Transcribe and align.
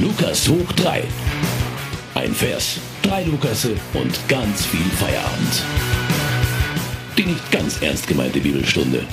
Lukas 0.00 0.48
hoch 0.48 0.72
3. 0.76 1.02
Ein 2.14 2.32
Vers, 2.32 2.78
drei 3.02 3.24
Lukasse 3.24 3.72
und 3.94 4.28
ganz 4.28 4.64
viel 4.66 4.88
Feierabend. 4.96 5.62
Die 7.16 7.24
nicht 7.24 7.50
ganz 7.50 7.82
ernst 7.82 8.06
gemeinte 8.06 8.38
Bibelstunde. 8.38 9.04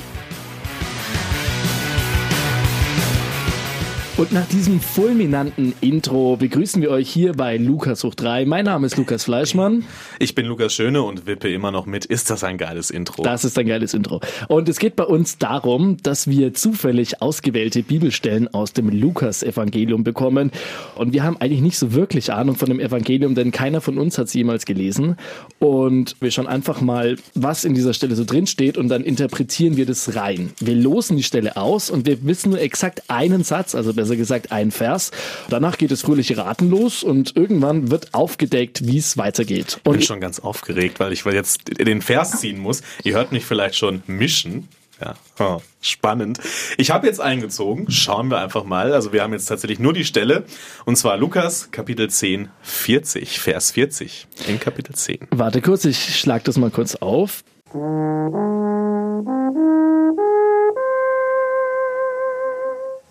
Und 4.18 4.32
nach 4.32 4.48
diesem 4.48 4.80
fulminanten 4.80 5.74
Intro 5.82 6.38
begrüßen 6.38 6.80
wir 6.80 6.90
euch 6.90 7.10
hier 7.10 7.34
bei 7.34 7.58
Lukas 7.58 8.02
hoch 8.02 8.14
3. 8.14 8.46
Mein 8.46 8.64
Name 8.64 8.86
ist 8.86 8.96
Lukas 8.96 9.24
Fleischmann. 9.24 9.84
Ich 10.18 10.34
bin 10.34 10.46
Lukas 10.46 10.72
Schöne 10.72 11.02
und 11.02 11.26
wippe 11.26 11.52
immer 11.52 11.70
noch 11.70 11.84
mit. 11.84 12.06
Ist 12.06 12.30
das 12.30 12.42
ein 12.42 12.56
geiles 12.56 12.90
Intro? 12.90 13.22
Das 13.22 13.44
ist 13.44 13.58
ein 13.58 13.66
geiles 13.66 13.92
Intro. 13.92 14.22
Und 14.48 14.70
es 14.70 14.78
geht 14.78 14.96
bei 14.96 15.04
uns 15.04 15.36
darum, 15.36 15.98
dass 16.02 16.28
wir 16.28 16.54
zufällig 16.54 17.20
ausgewählte 17.20 17.82
Bibelstellen 17.82 18.48
aus 18.54 18.72
dem 18.72 18.88
Lukas-Evangelium 18.88 20.02
bekommen. 20.02 20.50
Und 20.94 21.12
wir 21.12 21.22
haben 21.22 21.36
eigentlich 21.36 21.60
nicht 21.60 21.76
so 21.76 21.92
wirklich 21.92 22.32
Ahnung 22.32 22.56
von 22.56 22.70
dem 22.70 22.80
Evangelium, 22.80 23.34
denn 23.34 23.52
keiner 23.52 23.82
von 23.82 23.98
uns 23.98 24.16
hat 24.16 24.28
es 24.28 24.34
jemals 24.34 24.64
gelesen. 24.64 25.16
Und 25.58 26.16
wir 26.20 26.30
schauen 26.30 26.46
einfach 26.46 26.80
mal, 26.80 27.16
was 27.34 27.66
in 27.66 27.74
dieser 27.74 27.92
Stelle 27.92 28.14
so 28.14 28.24
drin 28.24 28.46
steht 28.46 28.78
und 28.78 28.88
dann 28.88 29.04
interpretieren 29.04 29.76
wir 29.76 29.84
das 29.84 30.16
rein. 30.16 30.52
Wir 30.58 30.74
losen 30.74 31.18
die 31.18 31.22
Stelle 31.22 31.58
aus 31.58 31.90
und 31.90 32.06
wir 32.06 32.24
wissen 32.24 32.48
nur 32.52 32.62
exakt 32.62 33.02
einen 33.08 33.44
Satz, 33.44 33.74
also 33.74 33.92
besser 34.06 34.16
gesagt 34.16 34.52
ein 34.52 34.70
Vers. 34.70 35.10
Danach 35.48 35.78
geht 35.78 35.90
es 35.90 36.02
fröhliche 36.02 36.36
Raten 36.36 36.70
los 36.70 37.02
und 37.02 37.36
irgendwann 37.36 37.90
wird 37.90 38.14
aufgedeckt, 38.14 38.86
wie 38.86 38.98
es 38.98 39.18
weitergeht. 39.18 39.78
ich 39.80 39.86
Und 39.86 39.92
bin 39.94 40.02
schon 40.02 40.20
ganz 40.20 40.38
aufgeregt, 40.38 41.00
weil 41.00 41.12
ich 41.12 41.24
jetzt 41.24 41.78
den 41.78 42.02
Vers 42.02 42.40
ziehen 42.40 42.58
muss. 42.58 42.82
Ihr 43.02 43.14
hört 43.14 43.32
mich 43.32 43.44
vielleicht 43.44 43.76
schon 43.76 44.02
mischen. 44.06 44.68
Ja, 45.00 45.14
oh, 45.40 45.60
spannend. 45.82 46.38
Ich 46.78 46.90
habe 46.90 47.06
jetzt 47.06 47.20
eingezogen. 47.20 47.90
Schauen 47.90 48.30
wir 48.30 48.38
einfach 48.38 48.64
mal. 48.64 48.94
Also 48.94 49.12
wir 49.12 49.22
haben 49.22 49.34
jetzt 49.34 49.46
tatsächlich 49.46 49.78
nur 49.78 49.92
die 49.92 50.06
Stelle. 50.06 50.44
Und 50.86 50.96
zwar 50.96 51.18
Lukas 51.18 51.70
Kapitel 51.70 52.08
10, 52.08 52.48
40, 52.62 53.40
Vers 53.40 53.72
40 53.72 54.26
in 54.46 54.58
Kapitel 54.58 54.94
10. 54.94 55.28
warte 55.30 55.60
kurz, 55.60 55.84
ich 55.84 56.18
schlag 56.18 56.44
das 56.44 56.56
mal 56.56 56.70
kurz 56.70 56.94
auf. 56.94 57.42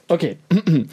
Okay. 0.07 0.37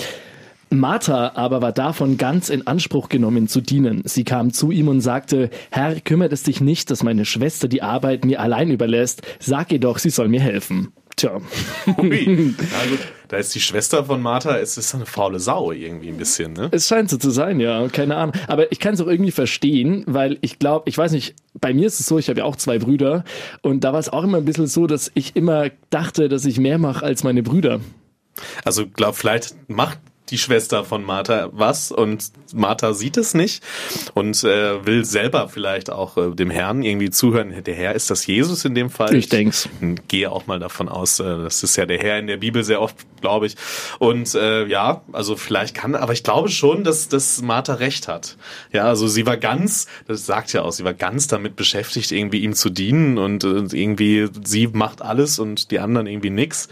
Martha 0.70 1.32
aber 1.34 1.60
war 1.60 1.72
davon 1.72 2.16
ganz 2.16 2.48
in 2.48 2.66
Anspruch 2.66 3.08
genommen 3.08 3.46
zu 3.46 3.60
dienen. 3.60 4.02
Sie 4.04 4.24
kam 4.24 4.52
zu 4.52 4.70
ihm 4.70 4.88
und 4.88 5.02
sagte, 5.02 5.50
Herr, 5.70 6.00
kümmert 6.00 6.32
es 6.32 6.44
dich 6.44 6.60
nicht, 6.60 6.90
dass 6.90 7.02
meine 7.02 7.24
Schwester 7.26 7.68
die 7.68 7.82
Arbeit 7.82 8.24
mir 8.24 8.40
allein 8.40 8.70
überlässt. 8.70 9.22
Sag 9.38 9.70
ihr 9.72 9.80
doch, 9.80 9.98
sie 9.98 10.10
soll 10.10 10.28
mir 10.28 10.40
helfen. 10.40 10.92
Tja. 11.16 11.40
Ui. 11.98 12.24
Gut, 12.56 12.98
da 13.28 13.36
ist 13.36 13.54
die 13.54 13.60
Schwester 13.60 14.04
von 14.04 14.22
Martha. 14.22 14.56
Es 14.56 14.78
ist 14.78 14.94
eine 14.94 15.04
faule 15.04 15.40
Sau 15.40 15.72
irgendwie 15.72 16.08
ein 16.08 16.16
bisschen, 16.16 16.54
ne? 16.54 16.68
Es 16.72 16.88
scheint 16.88 17.10
so 17.10 17.18
zu 17.18 17.30
sein, 17.30 17.60
ja, 17.60 17.86
keine 17.88 18.16
Ahnung. 18.16 18.34
Aber 18.46 18.72
ich 18.72 18.80
kann 18.80 18.94
es 18.94 19.00
auch 19.02 19.08
irgendwie 19.08 19.30
verstehen, 19.30 20.04
weil 20.06 20.38
ich 20.40 20.58
glaube, 20.58 20.88
ich 20.88 20.96
weiß 20.96 21.12
nicht, 21.12 21.34
bei 21.60 21.74
mir 21.74 21.86
ist 21.86 22.00
es 22.00 22.06
so, 22.06 22.18
ich 22.18 22.30
habe 22.30 22.40
ja 22.40 22.44
auch 22.46 22.56
zwei 22.56 22.78
Brüder 22.78 23.24
und 23.60 23.84
da 23.84 23.92
war 23.92 24.00
es 24.00 24.08
auch 24.08 24.24
immer 24.24 24.38
ein 24.38 24.46
bisschen 24.46 24.66
so, 24.66 24.86
dass 24.86 25.10
ich 25.12 25.36
immer 25.36 25.70
dachte, 25.90 26.30
dass 26.30 26.46
ich 26.46 26.58
mehr 26.58 26.78
mache 26.78 27.04
als 27.04 27.24
meine 27.24 27.42
Brüder. 27.42 27.80
Also 28.64 28.86
glaub, 28.86 29.16
vielleicht 29.16 29.68
macht 29.68 29.98
die 30.32 30.38
Schwester 30.38 30.82
von 30.82 31.04
Martha 31.04 31.50
was 31.52 31.92
und 31.92 32.32
Martha 32.54 32.94
sieht 32.94 33.18
es 33.18 33.34
nicht 33.34 33.62
und 34.14 34.42
äh, 34.44 34.84
will 34.84 35.04
selber 35.04 35.48
vielleicht 35.48 35.90
auch 35.90 36.16
äh, 36.16 36.30
dem 36.34 36.50
Herrn 36.50 36.82
irgendwie 36.82 37.10
zuhören. 37.10 37.52
Der 37.64 37.74
Herr 37.74 37.94
ist 37.94 38.10
das 38.10 38.26
Jesus 38.26 38.64
in 38.64 38.74
dem 38.74 38.88
Fall. 38.88 39.14
Ich 39.14 39.28
denk's. 39.28 39.68
Gehe 40.08 40.32
auch 40.32 40.46
mal 40.46 40.58
davon 40.58 40.88
aus, 40.88 41.20
äh, 41.20 41.24
das 41.24 41.62
ist 41.62 41.76
ja 41.76 41.84
der 41.84 41.98
Herr 41.98 42.18
in 42.18 42.26
der 42.28 42.38
Bibel 42.38 42.64
sehr 42.64 42.80
oft, 42.80 42.96
glaube 43.20 43.46
ich. 43.46 43.56
Und 43.98 44.34
äh, 44.34 44.66
ja, 44.66 45.02
also 45.12 45.36
vielleicht 45.36 45.74
kann, 45.74 45.94
aber 45.94 46.14
ich 46.14 46.22
glaube 46.22 46.48
schon, 46.48 46.82
dass, 46.82 47.08
dass 47.08 47.42
Martha 47.42 47.74
recht 47.74 48.08
hat. 48.08 48.38
Ja, 48.72 48.84
also 48.84 49.08
sie 49.08 49.26
war 49.26 49.36
ganz, 49.36 49.86
das 50.08 50.24
sagt 50.24 50.54
ja 50.54 50.62
auch, 50.62 50.72
sie 50.72 50.84
war 50.84 50.94
ganz 50.94 51.26
damit 51.26 51.56
beschäftigt, 51.56 52.10
irgendwie 52.10 52.40
ihm 52.40 52.54
zu 52.54 52.70
dienen 52.70 53.18
und, 53.18 53.44
und 53.44 53.74
irgendwie 53.74 54.28
sie 54.44 54.68
macht 54.68 55.02
alles 55.02 55.38
und 55.38 55.70
die 55.70 55.78
anderen 55.78 56.06
irgendwie 56.06 56.30
nix. 56.30 56.68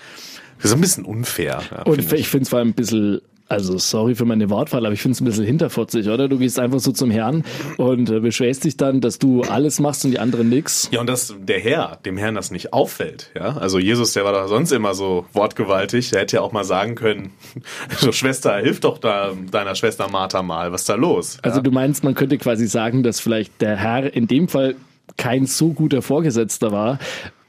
So 0.62 0.74
ein 0.74 0.80
bisschen 0.80 1.04
unfair. 1.04 1.62
Ja, 1.70 1.82
Und 1.82 2.02
find 2.02 2.20
ich 2.20 2.28
finde 2.28 2.42
es 2.44 2.48
vor 2.50 2.58
allem 2.58 2.68
ein 2.68 2.74
bisschen, 2.74 3.20
also 3.48 3.78
sorry 3.78 4.14
für 4.14 4.24
meine 4.24 4.48
Wortwahl, 4.50 4.86
aber 4.86 4.92
ich 4.92 5.02
finde 5.02 5.14
es 5.14 5.20
ein 5.20 5.24
bisschen 5.24 5.44
hinterfotzig, 5.44 6.08
oder? 6.08 6.28
Du 6.28 6.38
gehst 6.38 6.58
einfach 6.58 6.80
so 6.80 6.92
zum 6.92 7.10
Herrn 7.10 7.44
und 7.78 8.10
äh, 8.10 8.20
beschwerst 8.20 8.64
dich 8.64 8.76
dann, 8.76 9.00
dass 9.00 9.18
du 9.18 9.42
alles 9.42 9.80
machst 9.80 10.04
und 10.04 10.12
die 10.12 10.18
anderen 10.18 10.48
nix. 10.48 10.88
Ja, 10.92 11.00
und 11.00 11.08
dass 11.08 11.34
der 11.38 11.58
Herr, 11.58 11.98
dem 12.04 12.16
Herrn 12.16 12.34
das 12.34 12.50
nicht 12.50 12.72
auffällt, 12.72 13.30
ja. 13.34 13.56
Also 13.56 13.78
Jesus, 13.78 14.12
der 14.12 14.24
war 14.24 14.32
doch 14.32 14.48
sonst 14.48 14.70
immer 14.70 14.94
so 14.94 15.26
wortgewaltig. 15.32 16.10
Der 16.10 16.20
hätte 16.20 16.36
ja 16.36 16.42
auch 16.42 16.52
mal 16.52 16.64
sagen 16.64 16.94
können, 16.94 17.32
so 17.98 18.12
Schwester, 18.12 18.56
hilf 18.58 18.80
doch 18.80 18.98
da 18.98 19.32
deiner 19.50 19.74
Schwester 19.74 20.08
Martha 20.08 20.42
mal, 20.42 20.72
was 20.72 20.82
ist 20.82 20.88
da 20.88 20.94
los? 20.94 21.38
Also 21.42 21.58
ja? 21.58 21.62
du 21.62 21.70
meinst, 21.70 22.04
man 22.04 22.14
könnte 22.14 22.38
quasi 22.38 22.66
sagen, 22.66 23.02
dass 23.02 23.18
vielleicht 23.18 23.60
der 23.60 23.76
Herr 23.76 24.14
in 24.14 24.28
dem 24.28 24.48
Fall 24.48 24.76
kein 25.16 25.46
so 25.46 25.72
guter 25.72 26.02
Vorgesetzter 26.02 26.72
war, 26.72 26.98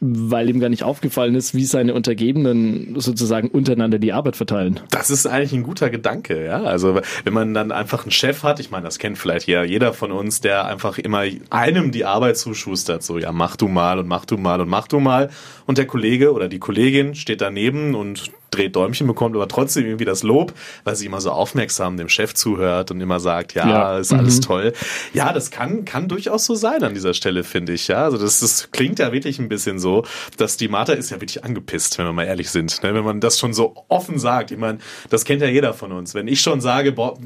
weil 0.03 0.49
ihm 0.49 0.59
gar 0.59 0.69
nicht 0.69 0.81
aufgefallen 0.81 1.35
ist, 1.35 1.53
wie 1.53 1.63
seine 1.63 1.93
Untergebenen 1.93 2.99
sozusagen 2.99 3.49
untereinander 3.49 3.99
die 3.99 4.13
Arbeit 4.13 4.35
verteilen. 4.35 4.79
Das 4.89 5.11
ist 5.11 5.27
eigentlich 5.27 5.53
ein 5.53 5.61
guter 5.61 5.91
Gedanke, 5.91 6.43
ja. 6.43 6.63
Also 6.63 6.99
wenn 7.23 7.33
man 7.33 7.53
dann 7.53 7.71
einfach 7.71 8.01
einen 8.01 8.11
Chef 8.11 8.41
hat, 8.41 8.59
ich 8.59 8.71
meine, 8.71 8.83
das 8.83 8.97
kennt 8.97 9.19
vielleicht 9.19 9.47
ja 9.47 9.63
jeder 9.63 9.93
von 9.93 10.11
uns, 10.11 10.41
der 10.41 10.65
einfach 10.65 10.97
immer 10.97 11.25
einem 11.51 11.91
die 11.91 12.03
Arbeit 12.03 12.37
zuschustert, 12.37 13.03
so 13.03 13.19
ja, 13.19 13.31
mach 13.31 13.55
du 13.55 13.67
mal 13.67 13.99
und 13.99 14.07
mach 14.07 14.25
du 14.25 14.37
mal 14.37 14.59
und 14.59 14.69
mach 14.69 14.87
du 14.87 14.99
mal. 14.99 15.29
Und 15.67 15.77
der 15.77 15.85
Kollege 15.85 16.33
oder 16.33 16.47
die 16.49 16.59
Kollegin 16.59 17.13
steht 17.13 17.41
daneben 17.41 17.93
und 17.93 18.31
dreht 18.51 18.75
Däumchen, 18.75 19.07
bekommt 19.07 19.35
aber 19.35 19.47
trotzdem 19.47 19.85
irgendwie 19.85 20.05
das 20.05 20.23
Lob, 20.23 20.53
weil 20.83 20.95
sie 20.95 21.05
immer 21.05 21.21
so 21.21 21.31
aufmerksam 21.31 21.97
dem 21.97 22.09
Chef 22.09 22.33
zuhört 22.33 22.91
und 22.91 22.99
immer 23.01 23.19
sagt, 23.19 23.53
ja, 23.53 23.67
Ja. 23.67 23.97
ist 23.97 24.13
alles 24.13 24.41
toll. 24.41 24.73
Ja, 25.13 25.33
das 25.33 25.51
kann, 25.51 25.85
kann 25.85 26.07
durchaus 26.07 26.45
so 26.45 26.55
sein 26.55 26.83
an 26.83 26.93
dieser 26.93 27.13
Stelle, 27.13 27.43
finde 27.43 27.73
ich. 27.73 27.87
Ja, 27.87 28.03
also 28.03 28.17
das, 28.17 28.41
das 28.41 28.69
klingt 28.71 28.99
ja 28.99 29.11
wirklich 29.11 29.39
ein 29.39 29.49
bisschen 29.49 29.79
so, 29.79 30.03
dass 30.37 30.57
die 30.57 30.67
Martha 30.67 30.93
ist 30.93 31.09
ja 31.11 31.17
wirklich 31.21 31.43
angepisst, 31.43 31.97
wenn 31.97 32.05
wir 32.05 32.13
mal 32.13 32.25
ehrlich 32.25 32.49
sind. 32.49 32.83
Ne? 32.83 32.93
Wenn 32.93 33.03
man 33.05 33.19
das 33.21 33.39
schon 33.39 33.53
so 33.53 33.73
offen 33.87 34.19
sagt. 34.19 34.51
Ich 34.51 34.57
meine, 34.57 34.79
das 35.09 35.23
kennt 35.25 35.41
ja 35.41 35.47
jeder 35.47 35.73
von 35.73 35.91
uns. 35.91 36.13
Wenn 36.13 36.27
ich 36.27 36.41
schon 36.41 36.59
sage, 36.61 36.91
boah, 36.91 37.17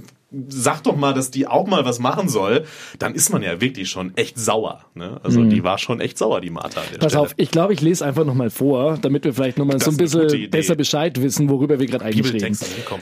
sag 0.48 0.84
doch 0.84 0.96
mal, 0.96 1.14
dass 1.14 1.32
die 1.32 1.48
auch 1.48 1.68
mal 1.68 1.86
was 1.86 2.00
machen 2.00 2.30
soll, 2.30 2.66
dann 3.00 3.16
ist 3.16 3.32
man 3.32 3.42
ja 3.42 3.62
wirklich 3.62 3.90
schon 3.90 4.16
echt 4.18 4.38
sauer. 4.38 4.86
Ne? 4.94 5.20
Also 5.24 5.44
die 5.44 5.64
war 5.64 5.78
schon 5.78 6.02
echt 6.02 6.18
sauer, 6.18 6.42
die 6.42 6.50
Martha. 6.50 6.82
Mhm. 6.82 7.00
Pass 7.00 7.12
Stelle. 7.12 7.24
auf, 7.24 7.34
ich 7.38 7.52
glaube, 7.52 7.74
ich 7.74 7.82
lese 7.82 8.06
einfach 8.06 8.26
nochmal 8.26 8.50
vor, 8.50 8.98
damit 9.02 9.24
wir 9.24 9.34
vielleicht 9.34 9.58
nochmal 9.58 9.80
so 9.80 9.92
ein 9.92 9.98
bisschen 9.98 10.50
besser 10.50 10.76
Bescheid 10.76 11.22
wissen, 11.22 11.50
worüber 11.50 11.80
wir 11.80 11.88
gerade 11.88 12.06
eigentlich 12.06 12.34
reden. 12.34 12.58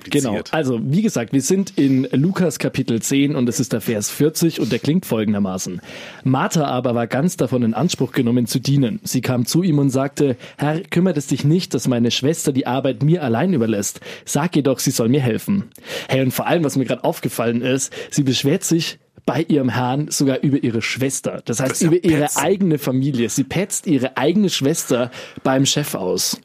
Genau. 0.09 0.39
Also, 0.51 0.79
wie 0.81 1.01
gesagt, 1.01 1.33
wir 1.33 1.41
sind 1.41 1.77
in 1.77 2.07
Lukas 2.11 2.59
Kapitel 2.59 3.01
10 3.01 3.35
und 3.35 3.47
es 3.49 3.59
ist 3.59 3.73
der 3.73 3.81
Vers 3.81 4.09
40 4.09 4.59
und 4.59 4.71
der 4.71 4.79
klingt 4.79 5.05
folgendermaßen. 5.05 5.81
Martha 6.23 6.65
aber 6.65 6.95
war 6.95 7.07
ganz 7.07 7.37
davon 7.37 7.63
in 7.63 7.73
Anspruch 7.73 8.11
genommen 8.11 8.45
zu 8.47 8.59
dienen. 8.59 8.99
Sie 9.03 9.21
kam 9.21 9.45
zu 9.45 9.63
ihm 9.63 9.79
und 9.79 9.89
sagte, 9.89 10.37
Herr, 10.57 10.81
kümmert 10.81 11.17
es 11.17 11.27
dich 11.27 11.43
nicht, 11.43 11.73
dass 11.73 11.87
meine 11.87 12.11
Schwester 12.11 12.51
die 12.51 12.67
Arbeit 12.67 13.03
mir 13.03 13.23
allein 13.23 13.53
überlässt. 13.53 14.01
Sag 14.25 14.55
ihr 14.55 14.63
doch, 14.63 14.79
sie 14.79 14.91
soll 14.91 15.09
mir 15.09 15.21
helfen. 15.21 15.65
Hey, 16.07 16.21
und 16.21 16.31
vor 16.31 16.47
allem, 16.47 16.63
was 16.63 16.75
mir 16.75 16.85
gerade 16.85 17.03
aufgefallen 17.03 17.22
ist, 17.61 17.93
sie 18.11 18.23
beschwert 18.23 18.63
sich 18.63 18.99
bei 19.25 19.41
ihrem 19.41 19.69
Herrn 19.69 20.09
sogar 20.11 20.39
über 20.39 20.61
ihre 20.63 20.81
Schwester. 20.81 21.41
Das 21.45 21.59
heißt, 21.59 21.71
Das 21.71 21.79
ja 21.81 21.87
über 21.87 22.03
ihre 22.03 22.21
Petzen. 22.23 22.41
eigene 22.41 22.77
Familie. 22.77 23.29
Sie 23.29 23.43
petzt 23.43 23.87
ihre 23.87 24.17
eigene 24.17 24.49
Schwester 24.49 25.11
beim 25.43 25.65
Chef 25.65 25.95
aus. 25.95 26.39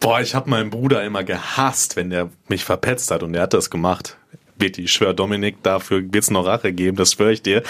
Boah, 0.00 0.20
ich 0.20 0.34
habe 0.34 0.50
meinen 0.50 0.70
Bruder 0.70 1.04
immer 1.04 1.24
gehasst, 1.24 1.96
wenn 1.96 2.10
der 2.10 2.28
mich 2.48 2.64
verpetzt 2.64 3.10
hat 3.10 3.22
und 3.22 3.32
der 3.32 3.42
hat 3.42 3.54
das 3.54 3.70
gemacht. 3.70 4.16
Wirklich, 4.58 4.86
ich 4.86 4.92
schwöre, 4.92 5.14
Dominik, 5.14 5.62
dafür 5.62 6.02
wird's 6.12 6.30
noch 6.30 6.46
Rache 6.46 6.72
geben, 6.72 6.96
das 6.96 7.12
schwöre 7.12 7.32
ich 7.32 7.42
dir. 7.42 7.62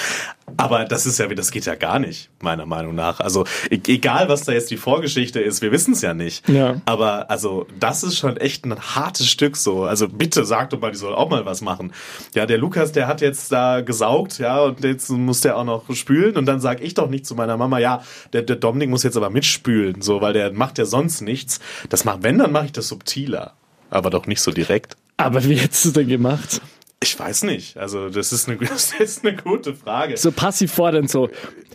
Aber 0.56 0.84
das 0.84 1.06
ist 1.06 1.18
ja, 1.18 1.26
das 1.28 1.50
geht 1.50 1.64
ja 1.64 1.74
gar 1.74 1.98
nicht, 1.98 2.28
meiner 2.40 2.66
Meinung 2.66 2.94
nach. 2.94 3.20
Also 3.20 3.44
e- 3.70 3.80
egal, 3.86 4.28
was 4.28 4.44
da 4.44 4.52
jetzt 4.52 4.70
die 4.70 4.76
Vorgeschichte 4.76 5.40
ist, 5.40 5.62
wir 5.62 5.72
wissen 5.72 5.94
es 5.94 6.02
ja 6.02 6.12
nicht. 6.12 6.48
Ja. 6.48 6.82
Aber 6.84 7.30
also 7.30 7.66
das 7.78 8.02
ist 8.02 8.18
schon 8.18 8.36
echt 8.36 8.64
ein 8.66 8.78
hartes 8.78 9.28
Stück 9.28 9.56
so. 9.56 9.84
Also 9.84 10.08
bitte 10.08 10.44
sag 10.44 10.70
doch 10.70 10.80
mal, 10.80 10.90
die 10.90 10.98
soll 10.98 11.14
auch 11.14 11.30
mal 11.30 11.46
was 11.46 11.60
machen. 11.62 11.92
Ja, 12.34 12.46
der 12.46 12.58
Lukas, 12.58 12.92
der 12.92 13.06
hat 13.06 13.20
jetzt 13.20 13.50
da 13.52 13.80
gesaugt, 13.80 14.38
ja, 14.38 14.60
und 14.60 14.84
jetzt 14.84 15.08
muss 15.10 15.40
der 15.40 15.56
auch 15.56 15.64
noch 15.64 15.84
spülen 15.94 16.36
und 16.36 16.46
dann 16.46 16.60
sag 16.60 16.82
ich 16.82 16.94
doch 16.94 17.08
nicht 17.08 17.26
zu 17.26 17.34
meiner 17.34 17.56
Mama, 17.56 17.78
ja, 17.78 18.02
der, 18.32 18.42
der 18.42 18.56
Dominik 18.56 18.90
muss 18.90 19.04
jetzt 19.04 19.16
aber 19.16 19.30
mitspülen, 19.30 20.02
so, 20.02 20.20
weil 20.20 20.32
der 20.32 20.52
macht 20.52 20.78
ja 20.78 20.84
sonst 20.84 21.22
nichts. 21.22 21.60
Das 21.88 22.04
macht, 22.04 22.22
wenn, 22.22 22.38
dann 22.38 22.52
mache 22.52 22.66
ich 22.66 22.72
das 22.72 22.88
subtiler, 22.88 23.54
aber 23.90 24.10
doch 24.10 24.26
nicht 24.26 24.40
so 24.40 24.50
direkt. 24.50 24.96
Aber 25.22 25.44
wie 25.44 25.56
hättest 25.56 25.84
du 25.84 25.90
denn 25.90 26.08
gemacht? 26.08 26.60
Ich 27.02 27.18
weiß 27.18 27.42
nicht. 27.44 27.76
Also 27.76 28.08
das 28.08 28.32
ist 28.32 28.48
eine, 28.48 28.58
das 28.60 28.92
ist 28.92 29.24
eine 29.24 29.36
gute 29.36 29.74
Frage. 29.74 30.16
So 30.16 30.30
passiv 30.30 30.72
fordernd 30.72 31.10
so. 31.10 31.28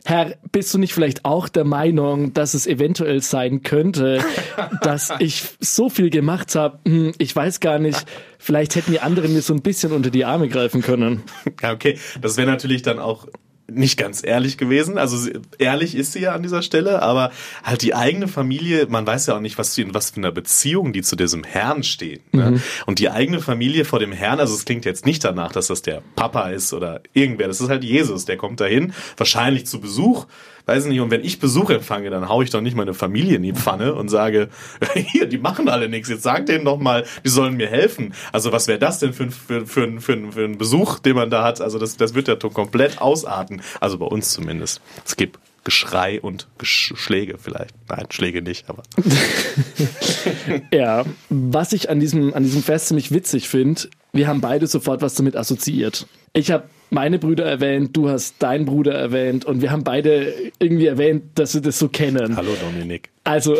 Herr, 0.05 0.37
bist 0.53 0.73
du 0.73 0.77
nicht 0.77 0.93
vielleicht 0.93 1.25
auch 1.25 1.49
der 1.49 1.65
Meinung, 1.65 2.33
dass 2.33 2.53
es 2.53 2.65
eventuell 2.65 3.21
sein 3.21 3.61
könnte, 3.61 4.23
dass 4.81 5.11
ich 5.19 5.43
so 5.59 5.89
viel 5.89 6.09
gemacht 6.09 6.55
habe? 6.55 6.79
Hm, 6.87 7.13
ich 7.17 7.35
weiß 7.35 7.59
gar 7.59 7.77
nicht. 7.77 8.05
Vielleicht 8.39 8.75
hätten 8.75 8.91
die 8.91 9.01
anderen 9.01 9.33
mir 9.33 9.41
so 9.41 9.53
ein 9.53 9.61
bisschen 9.61 9.91
unter 9.91 10.09
die 10.09 10.23
Arme 10.23 10.47
greifen 10.47 10.81
können. 10.81 11.23
Ja, 11.61 11.73
okay. 11.73 11.99
Das 12.21 12.37
wäre 12.37 12.47
natürlich 12.49 12.83
dann 12.83 12.99
auch 12.99 13.27
nicht 13.69 13.97
ganz 13.97 14.23
ehrlich 14.23 14.57
gewesen. 14.57 14.97
Also 14.97 15.29
ehrlich 15.57 15.95
ist 15.95 16.13
sie 16.13 16.21
ja 16.21 16.33
an 16.33 16.43
dieser 16.43 16.61
Stelle, 16.61 17.01
aber 17.01 17.31
halt 17.63 17.81
die 17.81 17.93
eigene 17.93 18.27
Familie, 18.27 18.87
man 18.87 19.05
weiß 19.05 19.27
ja 19.27 19.35
auch 19.35 19.41
nicht, 19.41 19.57
was, 19.57 19.77
in 19.77 19.93
was 19.93 20.11
für 20.11 20.17
einer 20.17 20.31
Beziehung 20.31 20.93
die 20.93 21.01
zu 21.01 21.15
diesem 21.15 21.43
Herrn 21.43 21.83
steht. 21.83 22.33
Ne? 22.33 22.51
Mhm. 22.51 22.61
Und 22.85 22.99
die 22.99 23.09
eigene 23.09 23.39
Familie 23.39 23.85
vor 23.85 23.99
dem 23.99 24.11
Herrn, 24.11 24.39
also 24.39 24.53
es 24.53 24.65
klingt 24.65 24.85
jetzt 24.85 25.05
nicht 25.05 25.23
danach, 25.23 25.51
dass 25.51 25.67
das 25.67 25.81
der 25.81 26.01
Papa 26.15 26.49
ist 26.49 26.73
oder 26.73 27.01
irgendwer, 27.13 27.47
das 27.47 27.61
ist 27.61 27.69
halt 27.69 27.83
Jesus, 27.83 28.25
der 28.25 28.37
kommt 28.37 28.59
dahin, 28.59 28.93
wahrscheinlich 29.17 29.65
zu 29.65 29.81
Besuch 29.81 30.27
weiß 30.67 30.85
nicht, 30.85 30.99
und 30.99 31.11
wenn 31.11 31.23
ich 31.23 31.39
Besuch 31.39 31.69
empfange, 31.69 32.09
dann 32.09 32.29
hau 32.29 32.41
ich 32.41 32.49
doch 32.49 32.61
nicht 32.61 32.75
meine 32.75 32.93
Familie 32.93 33.37
in 33.37 33.43
die 33.43 33.53
Pfanne 33.53 33.95
und 33.95 34.09
sage, 34.09 34.49
hier, 34.93 35.25
die 35.25 35.37
machen 35.37 35.69
alle 35.69 35.89
nichts, 35.89 36.09
jetzt 36.09 36.23
sag 36.23 36.45
denen 36.45 36.65
doch 36.65 36.77
mal, 36.77 37.05
die 37.25 37.29
sollen 37.29 37.55
mir 37.55 37.67
helfen. 37.67 38.13
Also 38.31 38.51
was 38.51 38.67
wäre 38.67 38.79
das 38.79 38.99
denn 38.99 39.13
für, 39.13 39.31
für, 39.31 39.65
für, 39.65 40.01
für, 40.01 40.31
für 40.31 40.43
ein 40.43 40.57
Besuch, 40.57 40.99
den 40.99 41.15
man 41.15 41.29
da 41.29 41.43
hat? 41.43 41.61
Also 41.61 41.79
das, 41.79 41.97
das 41.97 42.13
wird 42.13 42.27
ja 42.27 42.35
komplett 42.35 43.01
ausarten. 43.01 43.61
Also 43.79 43.97
bei 43.97 44.05
uns 44.05 44.31
zumindest. 44.31 44.81
Es 45.05 45.15
gibt 45.15 45.39
Geschrei 45.63 46.21
und 46.21 46.47
Gesch 46.57 46.93
Schläge 46.95 47.37
vielleicht. 47.37 47.75
Nein, 47.89 48.05
Schläge 48.09 48.41
nicht, 48.41 48.69
aber. 48.69 48.83
ja, 50.71 51.03
was 51.29 51.73
ich 51.73 51.89
an 51.89 51.99
diesem, 51.99 52.33
an 52.33 52.43
diesem 52.43 52.63
Fest 52.63 52.87
ziemlich 52.87 53.11
witzig 53.11 53.49
finde, 53.49 53.89
wir 54.13 54.27
haben 54.27 54.39
beide 54.39 54.67
sofort 54.67 55.01
was 55.01 55.15
damit 55.15 55.35
assoziiert. 55.35 56.07
Ich 56.31 56.51
habe 56.51 56.69
meine 56.89 57.19
Brüder 57.19 57.45
erwähnt, 57.45 57.95
du 57.95 58.09
hast 58.09 58.35
deinen 58.41 58.65
Bruder 58.65 58.93
erwähnt 58.93 59.45
und 59.45 59.61
wir 59.61 59.71
haben 59.71 59.83
beide 59.83 60.33
irgendwie 60.59 60.87
erwähnt, 60.87 61.23
dass 61.35 61.53
wir 61.53 61.61
das 61.61 61.79
so 61.79 61.89
kennen. 61.89 62.35
Hallo 62.35 62.51
Dominik. 62.61 63.09
Also, 63.23 63.57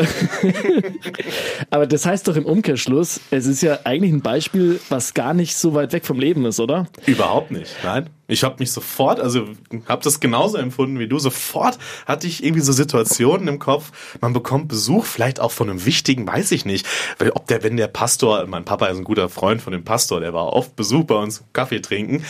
aber 1.69 1.87
das 1.87 2.05
heißt 2.05 2.27
doch 2.27 2.35
im 2.35 2.45
Umkehrschluss, 2.45 3.19
es 3.31 3.45
ist 3.45 3.61
ja 3.61 3.79
eigentlich 3.83 4.13
ein 4.13 4.21
Beispiel, 4.21 4.79
was 4.89 5.13
gar 5.13 5.33
nicht 5.33 5.55
so 5.57 5.73
weit 5.73 5.91
weg 5.93 6.05
vom 6.05 6.19
Leben 6.19 6.45
ist, 6.45 6.59
oder? 6.59 6.87
Überhaupt 7.05 7.51
nicht, 7.51 7.75
nein. 7.83 8.09
Ich 8.27 8.43
habe 8.43 8.55
mich 8.59 8.71
sofort, 8.71 9.19
also 9.19 9.45
habe 9.87 10.03
das 10.03 10.19
genauso 10.19 10.57
empfunden 10.57 10.99
wie 10.99 11.07
du. 11.07 11.19
Sofort 11.19 11.77
hatte 12.05 12.27
ich 12.27 12.43
irgendwie 12.43 12.61
so 12.61 12.71
Situationen 12.71 13.47
im 13.47 13.59
Kopf. 13.59 13.91
Man 14.21 14.33
bekommt 14.33 14.67
Besuch, 14.67 15.05
vielleicht 15.05 15.39
auch 15.39 15.51
von 15.51 15.69
einem 15.69 15.85
wichtigen, 15.85 16.27
weiß 16.27 16.51
ich 16.51 16.65
nicht. 16.65 16.85
Weil 17.19 17.31
ob 17.31 17.47
der, 17.47 17.63
wenn 17.63 17.77
der 17.77 17.87
Pastor, 17.87 18.45
mein 18.47 18.65
Papa 18.65 18.87
ist 18.87 18.97
ein 18.97 19.03
guter 19.03 19.29
Freund 19.29 19.61
von 19.61 19.73
dem 19.73 19.83
Pastor, 19.83 20.19
der 20.19 20.33
war 20.33 20.53
oft 20.53 20.75
Besuch 20.75 21.05
bei 21.05 21.15
uns 21.15 21.43
Kaffee 21.53 21.79
trinken, 21.79 22.23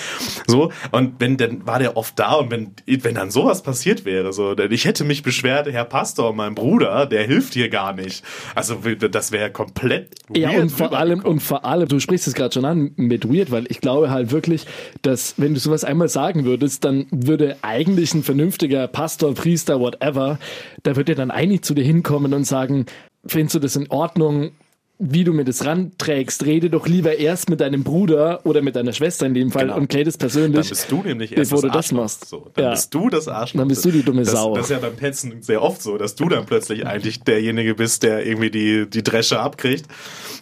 so 0.46 0.72
und 0.92 1.16
wenn 1.20 1.38
dann 1.38 1.66
war 1.66 1.80
der 1.80 1.98
oft 1.98 2.18
da 2.18 2.34
und 2.34 2.52
wenn 2.52 2.74
wenn 2.86 3.16
dann 3.16 3.32
sowas 3.32 3.64
passiert 3.64 4.06
wäre, 4.06 4.34
so, 4.34 4.56
denn 4.56 4.72
ich 4.72 4.86
hätte 4.86 5.04
mich 5.04 5.24
beschwert, 5.24 5.68
Herr 5.72 5.86
Pastor, 5.86 6.34
mein 6.34 6.56
Bruder, 6.56 7.06
der 7.06 7.24
hilft 7.24 7.54
hier 7.54 7.70
gar 7.70 7.94
nicht. 7.94 8.24
Also 8.56 8.76
das 8.76 9.32
wäre 9.32 9.52
komplett 9.52 10.10
weird 10.30 10.38
Ja 10.38 10.60
und 10.60 10.70
vor 10.70 10.94
allem 10.94 11.22
und 11.22 11.42
vor 11.42 11.66
allem, 11.66 11.88
du 11.88 12.00
sprichst 12.00 12.28
es 12.28 12.34
gerade 12.34 12.54
schon 12.54 12.66
an 12.66 12.92
mit 12.96 13.28
weird, 13.32 13.52
weil 13.52 13.66
ich 13.70 13.82
glaube 13.82 14.10
halt 14.10 14.32
wirklich, 14.32 14.66
dass 15.02 15.36
wenn 15.38 15.54
du 15.54 15.60
sowas 15.60 15.84
einmal 15.88 16.10
sagen 16.10 16.46
würdest, 16.46 16.86
dann 16.86 17.08
würde 17.12 17.58
eigentlich 17.62 18.14
ein 18.14 18.24
vernünftiger 18.24 18.88
Pastor, 18.88 19.34
Priester, 19.34 19.80
whatever, 19.80 20.38
da 20.84 20.96
würde 20.96 21.16
dann 21.16 21.32
eigentlich 21.32 21.64
zu 21.64 21.74
dir 21.74 21.84
hinkommen 21.84 22.34
und 22.34 22.44
sagen, 22.44 22.86
findest 23.26 23.56
du 23.56 23.60
das 23.60 23.76
in 23.76 23.90
Ordnung? 23.90 24.52
Wie 25.00 25.24
du 25.24 25.32
mir 25.32 25.46
das 25.46 25.64
ranträgst, 25.64 26.46
rede 26.46 26.72
doch 26.72 26.88
lieber 26.88 27.18
erst 27.18 27.52
mit 27.52 27.62
deinem 27.62 27.84
Bruder 27.84 28.44
oder 28.46 28.64
mit 28.64 28.76
deiner 28.76 28.94
Schwester 28.94 29.28
in 29.28 29.36
dem 29.36 29.52
Fall 29.52 29.66
genau. 29.66 29.78
und 29.78 29.90
klär 29.90 30.04
das 30.04 30.18
persönlich. 30.18 30.68
Dann 30.68 30.70
bist 30.70 30.92
du 30.92 31.04
nämlich 31.04 31.38
erst 31.38 31.52
bevor 31.52 31.62
du 31.62 31.70
das 31.70 31.92
machst. 31.92 32.28
So, 32.28 32.50
dann 32.56 32.66
ja. 32.66 32.72
bist 32.72 32.92
du 32.94 33.10
das 33.10 33.28
Arschloch. 33.28 33.62
Dann 33.62 33.68
bist 33.68 33.86
du 33.86 33.92
die 33.92 34.02
dumme 34.02 34.24
das, 34.24 34.32
Sau. 34.32 34.56
Das 34.56 34.66
ist 34.66 34.72
ja 34.72 34.80
beim 34.80 34.96
Petzen 34.96 35.44
sehr 35.44 35.62
oft 35.62 35.84
so, 35.84 36.00
dass 36.00 36.16
du 36.16 36.28
dann 36.30 36.48
plötzlich 36.48 36.88
eigentlich 36.88 37.22
derjenige 37.22 37.76
bist, 37.76 38.02
der 38.02 38.26
irgendwie 38.26 38.50
die, 38.50 38.90
die 38.90 39.04
Dresche 39.04 39.40
abkriegt. 39.40 39.86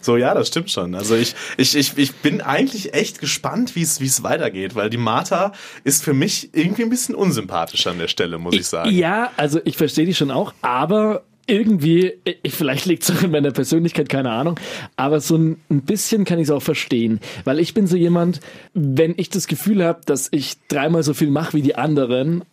So, 0.00 0.16
ja, 0.16 0.32
das 0.32 0.48
stimmt 0.48 0.70
schon. 0.70 0.94
Also 0.94 1.16
ich, 1.16 1.34
ich, 1.58 1.76
ich, 1.76 1.98
ich 1.98 2.14
bin 2.14 2.40
eigentlich 2.40 2.94
echt 2.94 3.20
gespannt, 3.20 3.76
wie 3.76 3.82
es, 3.82 4.00
wie 4.00 4.06
es 4.06 4.22
weitergeht, 4.22 4.74
weil 4.74 4.88
die 4.88 4.96
Martha 4.96 5.52
ist 5.84 6.02
für 6.02 6.14
mich 6.14 6.50
irgendwie 6.54 6.84
ein 6.84 6.90
bisschen 6.90 7.14
unsympathisch 7.14 7.86
an 7.86 7.98
der 7.98 8.08
Stelle, 8.08 8.38
muss 8.38 8.54
ich 8.54 8.66
sagen. 8.66 8.90
Ja, 8.90 9.32
also 9.36 9.60
ich 9.64 9.76
verstehe 9.76 10.06
die 10.06 10.14
schon 10.14 10.30
auch, 10.30 10.54
aber 10.62 11.24
irgendwie, 11.46 12.14
ich, 12.42 12.54
vielleicht 12.54 12.86
liegt 12.86 13.02
es 13.02 13.10
auch 13.10 13.22
in 13.22 13.30
meiner 13.30 13.52
Persönlichkeit, 13.52 14.08
keine 14.08 14.30
Ahnung, 14.30 14.58
aber 14.96 15.20
so 15.20 15.36
ein 15.36 15.58
bisschen 15.68 16.24
kann 16.24 16.38
ich 16.38 16.44
es 16.44 16.50
auch 16.50 16.62
verstehen, 16.62 17.20
weil 17.44 17.60
ich 17.60 17.74
bin 17.74 17.86
so 17.86 17.96
jemand, 17.96 18.40
wenn 18.74 19.14
ich 19.16 19.30
das 19.30 19.46
Gefühl 19.46 19.84
habe, 19.84 20.00
dass 20.06 20.28
ich 20.30 20.56
dreimal 20.68 21.02
so 21.02 21.14
viel 21.14 21.30
mache 21.30 21.54
wie 21.54 21.62
die 21.62 21.76
anderen 21.76 22.44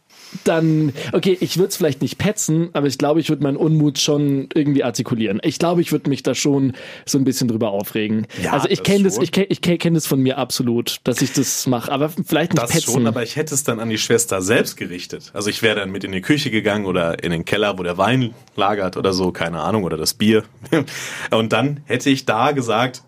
dann, 0.44 0.94
okay, 1.12 1.38
ich 1.40 1.58
würde 1.58 1.70
es 1.70 1.78
vielleicht 1.78 2.02
nicht 2.02 2.18
petzen, 2.18 2.70
aber 2.74 2.88
ich 2.88 2.98
glaube, 2.98 3.20
ich 3.20 3.30
würde 3.30 3.44
meinen 3.44 3.58
Unmut 3.58 4.00
schon 4.00 4.50
irgendwie 4.54 4.84
artikulieren. 4.84 5.40
Ich 5.44 5.60
glaube, 5.60 5.82
ich 5.82 5.92
würde 5.92 6.10
mich 6.10 6.24
da 6.24 6.36
schon 6.36 6.74
so 7.06 7.18
ein 7.18 7.24
bisschen 7.24 7.48
drüber 7.48 7.72
aufregen. 7.72 8.28
Ja, 8.42 8.54
also 8.54 8.68
ich 8.70 8.84
kenne 8.84 9.04
das, 9.04 9.18
ich 9.18 9.32
kenne 9.32 9.48
ich 9.50 9.62
kenn 9.62 9.94
das 9.94 10.08
von 10.08 10.20
mir 10.20 10.38
absolut, 10.38 10.98
dass 11.04 11.22
ich 11.22 11.34
das 11.34 11.68
mache, 11.68 11.92
aber 11.92 12.10
vielleicht 12.10 12.54
nicht 12.54 12.64
das 12.64 12.72
petzen. 12.72 12.94
schon, 12.94 13.08
aber 13.08 13.24
ich 13.24 13.36
hätte 13.36 13.54
es 13.54 13.64
dann 13.64 13.80
an 13.80 13.90
die 13.90 13.98
Schwester 13.98 14.42
selbst 14.42 14.78
gerichtet. 14.78 15.32
Also 15.34 15.50
ich 15.50 15.62
wäre 15.62 15.80
dann 15.80 15.92
mit 15.92 16.04
in 16.04 16.12
die 16.12 16.22
Küche 16.22 16.52
gegangen 16.52 16.86
oder 16.86 17.24
in 17.24 17.32
den 17.32 17.46
Keller, 17.46 17.78
wo 17.78 17.84
der 17.84 17.98
Wein 17.98 18.34
lagert 18.56 18.98
oder 18.98 19.14
so, 19.14 19.32
keine 19.32 19.62
Ahnung, 19.62 19.84
oder 19.84 19.98
das 19.98 20.14
Bier. 20.14 20.44
Und 21.32 21.54
dann 21.54 21.82
hätte 21.86 22.10
ich 22.10 22.26
da 22.26 22.52
gesagt, 22.52 23.04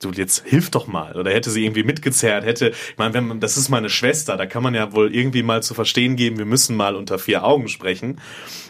du 0.00 0.10
jetzt 0.10 0.44
hilf 0.46 0.70
doch 0.70 0.86
mal. 0.86 1.16
Oder 1.16 1.32
hätte 1.32 1.50
sie 1.50 1.64
irgendwie 1.64 1.82
mitgezerrt 1.82 2.44
hätte 2.44 2.70
ich 2.70 2.98
meine 2.98 3.14
wenn 3.14 3.26
man 3.26 3.40
das 3.40 3.56
ist 3.56 3.68
meine 3.68 3.90
Schwester 3.90 4.36
da 4.36 4.46
kann 4.46 4.62
man 4.62 4.74
ja 4.74 4.92
wohl 4.92 5.14
irgendwie 5.14 5.42
mal 5.42 5.62
zu 5.62 5.74
verstehen 5.74 6.16
geben 6.16 6.38
wir 6.38 6.44
müssen 6.44 6.76
mal 6.76 6.96
unter 6.96 7.18
vier 7.18 7.44
Augen 7.44 7.68
sprechen. 7.68 8.20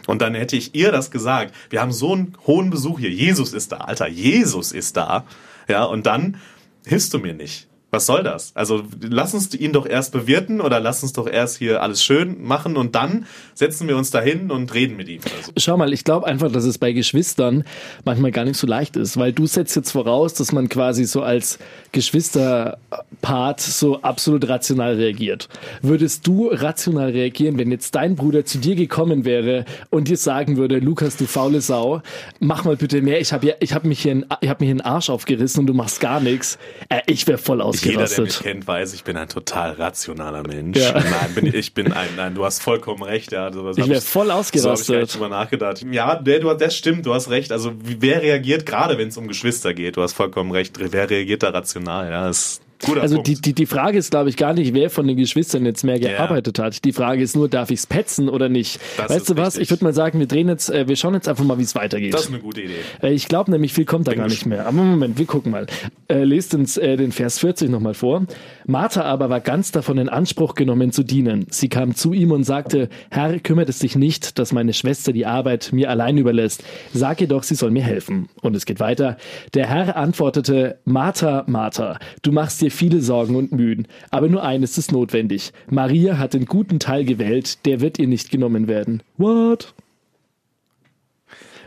Und 0.07 0.21
dann 0.21 0.35
hätte 0.35 0.55
ich 0.55 0.75
ihr 0.75 0.91
das 0.91 1.11
gesagt 1.11 1.53
wir 1.69 1.81
haben 1.81 1.91
so 1.91 2.13
einen 2.13 2.37
hohen 2.45 2.69
Besuch 2.69 2.99
hier 2.99 3.11
Jesus 3.11 3.53
ist 3.53 3.71
da 3.71 3.77
alter 3.77 4.07
Jesus 4.07 4.71
ist 4.71 4.97
da. 4.97 5.25
Ja 5.67 5.83
und 5.83 6.05
dann 6.05 6.37
hilfst 6.85 7.13
du 7.13 7.19
mir 7.19 7.33
nicht 7.33 7.67
was 7.95 8.05
soll 8.05 8.23
das? 8.23 8.51
Also 8.55 8.83
lass 8.99 9.33
uns 9.33 9.53
ihn 9.55 9.71
doch 9.71 9.85
erst 9.85 10.11
bewirten 10.11 10.59
oder 10.59 10.81
lass 10.81 11.01
uns 11.01 11.13
doch 11.13 11.27
erst 11.27 11.57
hier 11.57 11.81
alles 11.81 12.03
schön 12.03 12.43
machen 12.43 12.75
und 12.75 12.93
dann 12.93 13.25
setzen 13.53 13.87
wir 13.87 13.95
uns 13.95 14.11
dahin 14.11 14.51
und 14.51 14.73
reden 14.73 14.97
mit 14.97 15.07
ihm. 15.07 15.21
Also. 15.23 15.53
Schau 15.55 15.77
mal, 15.77 15.93
ich 15.93 16.03
glaube 16.03 16.27
einfach, 16.27 16.51
dass 16.51 16.65
es 16.65 16.77
bei 16.77 16.91
Geschwistern 16.91 17.63
manchmal 18.03 18.31
gar 18.31 18.43
nicht 18.43 18.57
so 18.57 18.67
leicht 18.67 18.97
ist, 18.97 19.15
weil 19.17 19.31
du 19.31 19.47
setzt 19.47 19.77
jetzt 19.77 19.91
voraus, 19.91 20.33
dass 20.33 20.51
man 20.51 20.67
quasi 20.67 21.05
so 21.05 21.21
als 21.21 21.57
Geschwisterpart 21.93 23.61
so 23.61 24.01
absolut 24.01 24.49
rational 24.49 24.95
reagiert. 24.95 25.47
Würdest 25.81 26.27
du 26.27 26.49
rational 26.49 27.11
reagieren, 27.11 27.57
wenn 27.57 27.71
jetzt 27.71 27.95
dein 27.95 28.17
Bruder 28.17 28.43
zu 28.43 28.57
dir 28.57 28.75
gekommen 28.75 29.23
wäre 29.23 29.63
und 29.89 30.09
dir 30.09 30.17
sagen 30.17 30.57
würde, 30.57 30.79
Lukas, 30.79 31.15
du 31.15 31.27
faule 31.27 31.61
Sau, 31.61 32.01
mach 32.41 32.65
mal 32.65 32.75
bitte 32.75 33.01
mehr, 33.01 33.21
ich 33.21 33.31
habe 33.31 33.47
ja, 33.47 33.53
hab 33.73 33.85
mich 33.85 34.01
hier, 34.01 34.25
ich 34.41 34.49
hab 34.49 34.61
einen 34.61 34.81
Arsch 34.81 35.09
aufgerissen 35.09 35.61
und 35.61 35.67
du 35.67 35.73
machst 35.73 36.01
gar 36.01 36.19
nichts. 36.19 36.57
Äh, 36.89 37.01
ich 37.07 37.25
wäre 37.25 37.37
voll 37.37 37.61
aus 37.61 37.84
jeder, 37.85 38.05
der 38.05 38.21
mich 38.21 38.39
kennt, 38.39 38.67
weiß, 38.67 38.93
ich 38.93 39.03
bin 39.03 39.17
ein 39.17 39.29
total 39.29 39.71
rationaler 39.73 40.43
Mensch. 40.43 40.77
Ja. 40.77 40.93
Nein, 40.93 41.33
bin, 41.35 41.53
ich 41.53 41.73
bin 41.73 41.93
ein, 41.93 42.09
nein, 42.15 42.35
du 42.35 42.43
hast 42.45 42.61
vollkommen 42.61 43.03
recht. 43.03 43.31
Ja, 43.31 43.51
sowas 43.51 43.77
ich 43.77 43.87
wäre 43.87 44.01
voll 44.01 44.31
ausgerastet. 44.31 44.85
So 44.85 44.93
habe 44.93 45.03
ich 45.03 45.11
drüber 45.11 45.29
nachgedacht. 45.29 45.85
Ja, 45.91 46.15
der, 46.15 46.39
du, 46.39 46.53
das 46.53 46.75
stimmt, 46.75 47.05
du 47.05 47.13
hast 47.13 47.29
recht. 47.29 47.51
Also 47.51 47.73
wer 47.75 48.21
reagiert, 48.21 48.65
gerade 48.65 48.97
wenn 48.97 49.09
es 49.09 49.17
um 49.17 49.27
Geschwister 49.27 49.73
geht, 49.73 49.97
du 49.97 50.01
hast 50.01 50.13
vollkommen 50.13 50.51
recht, 50.51 50.77
wer 50.79 51.09
reagiert 51.09 51.43
da 51.43 51.49
rational? 51.49 52.09
Ja, 52.09 52.27
das 52.27 52.61
Guter 52.83 53.01
also 53.01 53.21
die, 53.21 53.35
die, 53.35 53.53
die 53.53 53.65
Frage 53.65 53.97
ist, 53.97 54.11
glaube 54.11 54.29
ich, 54.29 54.37
gar 54.37 54.53
nicht, 54.53 54.73
wer 54.73 54.89
von 54.89 55.07
den 55.07 55.17
Geschwistern 55.17 55.65
jetzt 55.65 55.83
mehr 55.83 55.99
gearbeitet 55.99 56.57
yeah. 56.57 56.67
hat. 56.67 56.83
Die 56.83 56.91
Frage 56.91 57.21
ist 57.21 57.35
nur, 57.35 57.47
darf 57.47 57.71
ich 57.71 57.79
es 57.79 57.87
petzen 57.87 58.27
oder 58.27 58.49
nicht? 58.49 58.79
Das 58.97 59.09
weißt 59.09 59.29
du 59.29 59.37
was? 59.37 59.47
Richtig. 59.47 59.63
Ich 59.63 59.69
würde 59.71 59.83
mal 59.85 59.93
sagen, 59.93 60.19
wir 60.19 60.27
drehen 60.27 60.49
jetzt, 60.49 60.69
äh, 60.69 60.87
wir 60.87 60.95
schauen 60.95 61.13
jetzt 61.13 61.27
einfach 61.27 61.45
mal, 61.45 61.57
wie 61.57 61.63
es 61.63 61.75
weitergeht. 61.75 62.13
Das 62.13 62.23
ist 62.23 62.29
eine 62.29 62.39
gute 62.39 62.61
Idee. 62.61 62.73
Äh, 63.01 63.13
ich 63.13 63.27
glaube 63.27 63.51
nämlich, 63.51 63.73
viel 63.73 63.85
kommt 63.85 64.05
Bin 64.05 64.15
da 64.15 64.21
gar 64.21 64.27
nicht 64.27 64.45
mehr. 64.45 64.65
Aber 64.67 64.73
Moment, 64.73 65.17
wir 65.17 65.25
gucken 65.25 65.51
mal. 65.51 65.67
Äh, 66.07 66.23
lest 66.23 66.53
uns 66.53 66.77
äh, 66.77 66.97
den 66.97 67.11
Vers 67.11 67.39
40 67.39 67.69
nochmal 67.69 67.93
vor. 67.93 68.25
Martha 68.67 69.03
aber 69.03 69.29
war 69.29 69.39
ganz 69.39 69.71
davon 69.71 69.97
in 69.97 70.09
Anspruch 70.09 70.55
genommen 70.55 70.91
zu 70.91 71.03
dienen. 71.03 71.47
Sie 71.49 71.69
kam 71.69 71.95
zu 71.95 72.13
ihm 72.13 72.31
und 72.31 72.43
sagte, 72.43 72.89
Herr, 73.09 73.39
kümmert 73.39 73.69
es 73.69 73.79
dich 73.79 73.95
nicht, 73.95 74.37
dass 74.37 74.51
meine 74.51 74.73
Schwester 74.73 75.13
die 75.13 75.25
Arbeit 75.25 75.69
mir 75.71 75.89
allein 75.89 76.17
überlässt. 76.17 76.63
Sag 76.93 77.21
ihr 77.21 77.27
doch, 77.27 77.43
sie 77.43 77.55
soll 77.55 77.71
mir 77.71 77.83
helfen. 77.83 78.27
Und 78.41 78.55
es 78.55 78.65
geht 78.65 78.79
weiter. 78.79 79.17
Der 79.53 79.67
Herr 79.67 79.95
antwortete, 79.95 80.79
Martha, 80.85 81.43
Martha, 81.47 81.99
du 82.21 82.31
machst 82.31 82.61
dir 82.61 82.64
viele 82.71 83.01
Sorgen 83.01 83.35
und 83.35 83.51
Mühen, 83.51 83.87
aber 84.11 84.27
nur 84.27 84.43
eines 84.43 84.77
ist 84.77 84.91
notwendig. 84.91 85.51
Maria 85.69 86.17
hat 86.17 86.33
den 86.33 86.45
guten 86.45 86.79
Teil 86.79 87.05
gewählt, 87.05 87.65
der 87.65 87.81
wird 87.81 87.99
ihr 87.99 88.07
nicht 88.07 88.31
genommen 88.31 88.67
werden. 88.67 89.03
What? 89.17 89.73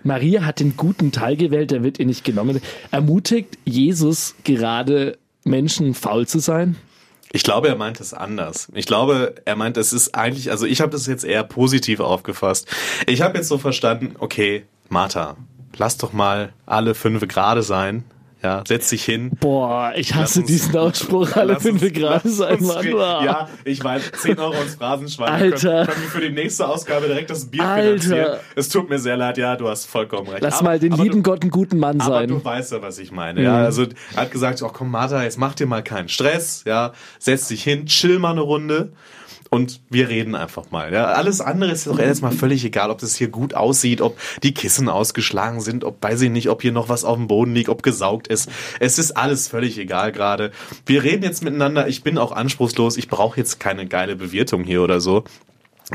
Maria 0.05 0.45
hat 0.45 0.61
den 0.61 0.77
guten 0.77 1.13
Teil 1.13 1.37
gewählt, 1.37 1.71
der 1.71 1.83
wird 1.83 1.99
ihr 1.99 2.07
nicht 2.07 2.25
genommen. 2.25 2.61
Ermutigt 2.91 3.59
Jesus 3.65 4.35
gerade 4.45 5.19
Menschen 5.45 5.95
faul 5.95 6.27
zu 6.27 6.39
sein? 6.39 6.77
Ich 7.33 7.43
glaube, 7.43 7.69
er 7.69 7.77
meint 7.77 8.01
es 8.01 8.15
anders. 8.15 8.69
Ich 8.75 8.87
glaube, 8.87 9.35
er 9.45 9.57
meint, 9.57 9.77
es 9.77 9.93
ist 9.93 10.15
eigentlich, 10.15 10.51
also 10.51 10.65
ich 10.65 10.81
habe 10.81 10.93
das 10.93 11.07
jetzt 11.07 11.25
eher 11.25 11.45
positiv 11.45 12.01
aufgefasst. 12.01 12.67
Ich 13.07 13.21
habe 13.21 13.37
jetzt 13.37 13.49
so 13.49 13.59
verstanden, 13.59 14.15
okay, 14.19 14.65
Martha, 14.89 15.37
lass 15.77 15.99
doch 15.99 16.13
mal 16.13 16.53
alle 16.65 16.95
fünf 16.95 17.27
gerade 17.29 17.63
sein. 17.63 18.05
Ja, 18.43 18.63
setz 18.67 18.89
dich 18.91 19.05
hin. 19.05 19.33
Boah, 19.41 19.93
ich 19.97 20.15
hasse 20.15 20.41
uns, 20.41 20.49
diesen 20.49 20.77
Ausspruch, 20.77 21.35
alle 21.35 21.59
fünf 21.59 21.93
Grad 21.93 22.23
sein, 22.25 22.63
Mann. 22.63 22.87
Ja, 22.87 23.49
ich 23.65 23.83
weiß, 23.83 24.13
10 24.13 24.39
Euro 24.39 24.55
ins 24.63 24.77
Phrasenschwein. 24.77 25.33
Alter. 25.33 25.87
Können, 25.87 26.03
wir 26.03 26.09
für 26.09 26.21
die 26.21 26.31
nächste 26.31 26.69
Ausgabe 26.69 27.09
direkt 27.09 27.31
das 27.31 27.47
Bier 27.51 27.65
Alter. 27.65 28.01
finanzieren. 28.01 28.39
Es 28.55 28.69
tut 28.69 28.89
mir 28.89 29.01
sehr 29.01 29.17
leid, 29.17 29.39
ja, 29.39 29.57
du 29.57 29.69
hast 29.69 29.87
vollkommen 29.87 30.29
recht. 30.29 30.43
Lass 30.43 30.59
aber, 30.59 30.65
mal 30.65 30.79
den 30.79 30.93
lieben 30.93 31.23
du, 31.23 31.31
Gott 31.31 31.43
einen 31.43 31.51
guten 31.51 31.79
Mann 31.79 31.99
sein. 31.99 32.11
Aber 32.11 32.27
du 32.29 32.45
weißt 32.45 32.73
ja, 32.73 32.83
was 32.83 32.99
ich 32.99 33.11
meine. 33.11 33.41
Mhm. 33.41 33.47
Ja, 33.47 33.57
also 33.57 33.83
er 34.15 34.23
hat 34.23 34.31
gesagt, 34.31 34.63
oh 34.63 34.71
komm, 34.73 34.93
Martha, 34.93 35.23
jetzt 35.23 35.39
mach 35.39 35.55
dir 35.55 35.67
mal 35.67 35.83
keinen 35.83 36.09
Stress, 36.09 36.63
ja, 36.65 36.93
setz 37.19 37.49
dich 37.49 37.65
hin, 37.65 37.87
chill 37.87 38.21
mal 38.21 38.33
eine 38.33 38.43
Runde. 38.43 38.93
Und 39.51 39.81
wir 39.91 40.09
reden 40.09 40.35
einfach 40.35 40.71
mal. 40.71 40.93
Ja, 40.93 41.07
alles 41.07 41.41
andere 41.41 41.71
ist 41.71 41.87
doch 41.87 41.99
erstmal 41.99 42.33
völlig 42.33 42.65
egal, 42.65 42.91
ob 42.91 42.99
das 42.99 43.17
hier 43.17 43.29
gut 43.29 43.55
aussieht, 43.55 44.01
ob 44.01 44.19
die 44.43 44.55
Kissen 44.55 44.89
ausgeschlagen 44.89 45.61
sind, 45.61 45.85
ob 45.85 46.03
weiß 46.03 46.23
ich 46.23 46.31
nicht, 46.31 46.49
ob 46.51 46.63
hier 46.63 46.73
noch 46.73 46.89
was 46.89 47.05
auf 47.05 47.17
dem 47.17 47.27
Boden 47.29 47.55
liegt, 47.55 47.69
ob 47.69 47.83
gesaugt 47.83 48.29
ist. 48.29 48.51
Es 48.81 48.99
ist 48.99 49.13
alles 49.13 49.49
völlig 49.49 49.79
egal 49.79 50.13
gerade. 50.13 50.53
Wir 50.87 51.03
reden 51.03 51.23
jetzt 51.23 51.43
miteinander. 51.43 51.89
Ich 51.89 52.03
bin 52.03 52.19
auch 52.19 52.33
anspruchslos. 52.33 52.97
Ich 52.97 53.09
brauche 53.09 53.39
jetzt 53.39 53.61
keine 53.61 53.87
geile 53.87 54.17
Bewirtung 54.17 54.65
hier 54.65 54.83
oder 54.83 55.01
so. 55.01 55.25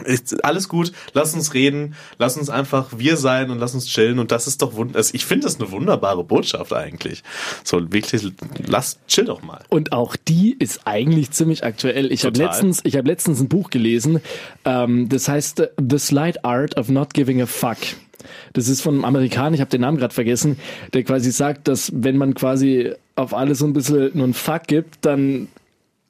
Ist 0.05 0.43
alles 0.43 0.69
gut, 0.69 0.91
lass 1.13 1.35
uns 1.35 1.53
reden, 1.53 1.93
lass 2.17 2.35
uns 2.35 2.49
einfach 2.49 2.93
wir 2.97 3.15
sein 3.15 3.51
und 3.51 3.59
lass 3.59 3.75
uns 3.75 3.85
chillen 3.85 4.17
und 4.17 4.31
das 4.31 4.47
ist 4.47 4.63
doch 4.63 4.73
wunderbar. 4.73 4.97
Also 4.97 5.13
ich 5.13 5.25
finde 5.25 5.45
das 5.45 5.59
eine 5.59 5.69
wunderbare 5.69 6.23
Botschaft 6.23 6.73
eigentlich. 6.73 7.23
So 7.63 7.93
wirklich, 7.93 8.31
lass 8.65 8.97
chill 9.07 9.25
doch 9.25 9.43
mal. 9.43 9.63
Und 9.69 9.91
auch 9.91 10.15
die 10.15 10.55
ist 10.57 10.81
eigentlich 10.85 11.29
ziemlich 11.29 11.63
aktuell. 11.63 12.11
Ich 12.11 12.25
habe 12.25 12.37
letztens, 12.39 12.81
ich 12.83 12.95
habe 12.95 13.07
letztens 13.07 13.39
ein 13.39 13.49
Buch 13.49 13.69
gelesen, 13.69 14.19
ähm, 14.65 15.09
das 15.09 15.27
heißt 15.27 15.69
The 15.79 15.99
Slight 15.99 16.43
Art 16.43 16.75
of 16.75 16.89
Not 16.89 17.13
Giving 17.13 17.43
a 17.43 17.45
Fuck. 17.45 17.77
Das 18.53 18.67
ist 18.67 18.81
von 18.81 18.95
einem 18.95 19.05
Amerikaner, 19.05 19.53
ich 19.53 19.61
habe 19.61 19.69
den 19.69 19.81
Namen 19.81 19.97
gerade 19.97 20.13
vergessen, 20.13 20.57
der 20.93 21.03
quasi 21.03 21.31
sagt, 21.31 21.67
dass 21.67 21.91
wenn 21.93 22.17
man 22.17 22.33
quasi 22.33 22.93
auf 23.15 23.33
alles 23.33 23.59
so 23.59 23.65
ein 23.65 23.73
bisschen 23.73 24.11
nur 24.15 24.27
ein 24.27 24.33
Fuck 24.33 24.63
gibt, 24.67 25.05
dann 25.05 25.49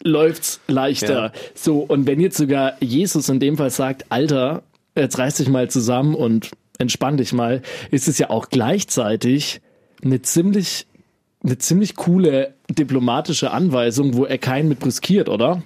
läuft's 0.04 0.60
leichter. 0.68 1.26
Ja. 1.26 1.32
So, 1.56 1.80
und 1.80 2.06
wenn 2.08 2.20
jetzt 2.20 2.38
sogar 2.38 2.76
Jesus 2.82 3.30
in 3.30 3.40
dem 3.40 3.58
Fall 3.58 3.70
sagt, 3.70 4.06
Alter, 4.10 4.64
jetzt 4.96 5.18
reiß 5.18 5.36
dich 5.36 5.50
mal 5.50 5.70
zusammen 5.70 6.16
und 6.16 6.52
entspann 6.78 7.18
dich 7.18 7.34
mal, 7.34 7.62
ist 7.92 8.08
es 8.08 8.18
ja 8.18 8.30
auch 8.30 8.50
gleichzeitig 8.50 9.62
eine 10.04 10.22
ziemlich, 10.22 10.86
eine 11.44 11.58
ziemlich 11.58 11.96
coole 11.96 12.54
diplomatische 12.70 13.52
Anweisung, 13.52 14.16
wo 14.16 14.26
er 14.26 14.38
keinen 14.38 14.70
mit 14.70 14.80
brüskiert, 14.80 15.30
oder? 15.30 15.64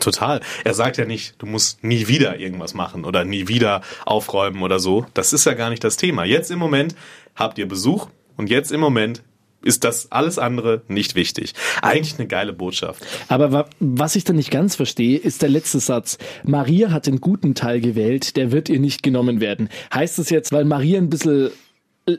Total. 0.00 0.40
Er 0.64 0.74
sagt 0.74 0.96
ja 0.96 1.04
nicht, 1.04 1.40
du 1.40 1.46
musst 1.46 1.84
nie 1.84 2.08
wieder 2.08 2.38
irgendwas 2.40 2.74
machen 2.74 3.04
oder 3.04 3.24
nie 3.24 3.46
wieder 3.46 3.82
aufräumen 4.04 4.62
oder 4.62 4.80
so. 4.80 5.06
Das 5.14 5.32
ist 5.32 5.46
ja 5.46 5.54
gar 5.54 5.70
nicht 5.70 5.84
das 5.84 5.96
Thema. 5.96 6.24
Jetzt 6.24 6.50
im 6.50 6.58
Moment 6.58 6.96
habt 7.36 7.56
ihr 7.58 7.68
Besuch 7.68 8.08
und 8.36 8.50
jetzt 8.50 8.72
im 8.72 8.80
Moment 8.80 9.22
ist 9.66 9.84
das 9.84 10.12
alles 10.12 10.38
andere 10.38 10.82
nicht 10.88 11.14
wichtig. 11.14 11.52
Eigentlich 11.82 12.18
eine 12.18 12.28
geile 12.28 12.52
Botschaft. 12.52 13.04
Aber 13.28 13.68
was 13.80 14.16
ich 14.16 14.24
da 14.24 14.32
nicht 14.32 14.50
ganz 14.50 14.76
verstehe, 14.76 15.18
ist 15.18 15.42
der 15.42 15.48
letzte 15.48 15.80
Satz. 15.80 16.18
Maria 16.44 16.90
hat 16.92 17.06
den 17.06 17.20
guten 17.20 17.54
Teil 17.54 17.80
gewählt, 17.80 18.36
der 18.36 18.52
wird 18.52 18.68
ihr 18.68 18.78
nicht 18.78 19.02
genommen 19.02 19.40
werden. 19.40 19.68
Heißt 19.92 20.18
das 20.18 20.30
jetzt, 20.30 20.52
weil 20.52 20.64
Maria 20.64 20.98
ein 20.98 21.10
bisschen 21.10 21.50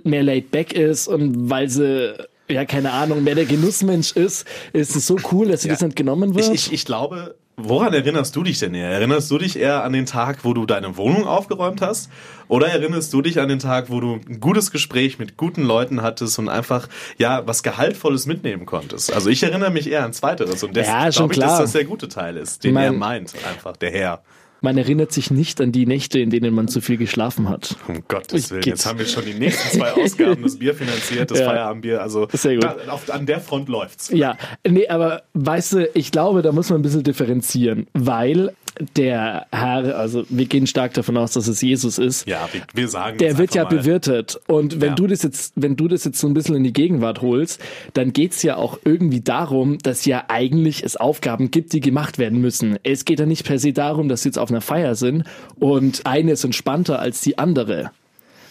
mehr 0.03 0.23
laid 0.23 0.51
back 0.51 0.73
ist 0.73 1.07
und 1.07 1.49
weil 1.49 1.69
sie 1.69 2.15
ja, 2.49 2.65
keine 2.65 2.91
Ahnung, 2.91 3.23
mehr 3.23 3.35
der 3.35 3.45
Genussmensch 3.45 4.13
ist, 4.13 4.45
ist 4.71 4.95
es 4.95 5.05
so 5.07 5.17
cool, 5.31 5.49
dass 5.49 5.63
sie 5.63 5.67
ja. 5.67 5.73
das 5.73 5.81
nicht 5.81 5.95
genommen 5.95 6.33
wird? 6.33 6.47
Ich, 6.47 6.67
ich, 6.67 6.73
ich 6.73 6.85
glaube, 6.85 7.35
Woran 7.59 7.91
erinnerst 7.91 8.35
du 8.35 8.43
dich 8.43 8.59
denn 8.59 8.75
eher? 8.75 8.91
Erinnerst 8.91 9.31
du 9.31 9.39
dich 9.39 9.57
eher 9.57 9.83
an 9.83 9.91
den 9.91 10.05
Tag, 10.05 10.45
wo 10.45 10.53
du 10.53 10.67
deine 10.67 10.95
Wohnung 10.95 11.25
aufgeräumt 11.25 11.81
hast? 11.81 12.11
Oder 12.47 12.67
erinnerst 12.67 13.11
du 13.13 13.23
dich 13.23 13.39
an 13.39 13.49
den 13.49 13.57
Tag, 13.57 13.89
wo 13.89 13.99
du 13.99 14.19
ein 14.29 14.39
gutes 14.39 14.69
Gespräch 14.69 15.17
mit 15.17 15.37
guten 15.37 15.63
Leuten 15.63 16.03
hattest 16.03 16.37
und 16.37 16.49
einfach, 16.49 16.87
ja, 17.17 17.47
was 17.47 17.63
Gehaltvolles 17.63 18.27
mitnehmen 18.27 18.67
konntest? 18.67 19.11
Also 19.11 19.31
ich 19.31 19.41
erinnere 19.41 19.71
mich 19.71 19.89
eher 19.89 20.05
an 20.05 20.13
Zweiteres 20.13 20.61
und 20.61 20.75
deswegen 20.75 20.97
ja, 20.99 21.09
glaube 21.09 21.33
ich, 21.33 21.39
dass 21.39 21.57
das 21.57 21.71
der 21.71 21.85
gute 21.85 22.07
Teil 22.07 22.37
ist, 22.37 22.63
den 22.63 22.75
mein, 22.75 22.83
er 22.83 22.91
meint, 22.93 23.33
einfach, 23.49 23.75
der 23.75 23.89
Herr. 23.89 24.21
Man 24.67 24.77
erinnert 24.77 25.13
sich 25.13 25.31
nicht 25.31 25.61
an 25.61 25.71
die 25.71 25.85
Nächte, 25.85 26.19
in 26.19 26.29
denen 26.29 26.53
man 26.53 26.67
zu 26.67 26.81
viel 26.81 26.97
geschlafen 26.97 27.47
hat. 27.47 27.77
Um 27.87 28.03
Gottes 28.05 28.51
Willen, 28.51 28.63
jetzt 28.63 28.85
haben 28.85 28.99
wir 28.99 29.05
schon 29.05 29.23
die 29.23 29.33
nächsten 29.33 29.77
zwei 29.77 29.93
Ausgaben 29.93 30.43
des 30.43 30.59
Bier 30.59 30.75
finanziert, 30.75 31.31
das 31.31 31.39
ja. 31.39 31.45
Feierabendbier. 31.45 32.01
Also 32.01 32.25
da, 32.25 32.75
auf, 32.89 33.09
an 33.09 33.25
der 33.25 33.39
Front 33.39 33.69
läuft's. 33.69 34.09
Ja, 34.09 34.35
nee, 34.67 34.85
aber 34.89 35.23
weißt 35.35 35.71
du, 35.71 35.89
ich 35.93 36.11
glaube, 36.11 36.41
da 36.41 36.51
muss 36.51 36.69
man 36.69 36.79
ein 36.79 36.81
bisschen 36.81 37.03
differenzieren, 37.03 37.87
weil 37.93 38.51
der 38.95 39.47
Herr, 39.51 39.97
also 39.97 40.23
wir 40.29 40.45
gehen 40.45 40.67
stark 40.67 40.93
davon 40.93 41.17
aus, 41.17 41.31
dass 41.31 41.47
es 41.47 41.61
Jesus 41.61 41.97
ist. 41.97 42.27
Ja, 42.27 42.47
wir, 42.51 42.61
wir 42.73 42.87
sagen 42.87 43.17
Der 43.17 43.37
wird 43.37 43.55
ja 43.55 43.63
mal. 43.63 43.69
bewirtet. 43.69 44.39
Und 44.47 44.81
wenn 44.81 44.89
ja. 44.89 44.95
du 44.95 45.07
das 45.07 45.23
jetzt, 45.23 45.53
wenn 45.55 45.75
du 45.75 45.87
das 45.87 46.03
jetzt 46.03 46.19
so 46.19 46.27
ein 46.27 46.33
bisschen 46.33 46.55
in 46.55 46.63
die 46.63 46.73
Gegenwart 46.73 47.21
holst, 47.21 47.61
dann 47.93 48.13
geht's 48.13 48.43
ja 48.43 48.57
auch 48.57 48.79
irgendwie 48.83 49.21
darum, 49.21 49.77
dass 49.79 50.05
ja 50.05 50.25
eigentlich 50.27 50.83
es 50.83 50.95
Aufgaben 50.95 51.51
gibt, 51.51 51.73
die 51.73 51.79
gemacht 51.79 52.17
werden 52.17 52.39
müssen. 52.39 52.77
Es 52.83 53.05
geht 53.05 53.19
ja 53.19 53.25
nicht 53.25 53.45
per 53.45 53.59
se 53.59 53.73
darum, 53.73 54.09
dass 54.09 54.23
jetzt 54.23 54.37
auf 54.37 54.49
einer 54.49 54.56
Feier 54.61 54.95
sind 54.95 55.23
und 55.59 56.05
eine 56.05 56.31
ist 56.31 56.43
entspannter 56.43 56.99
als 56.99 57.21
die 57.21 57.37
andere. 57.37 57.91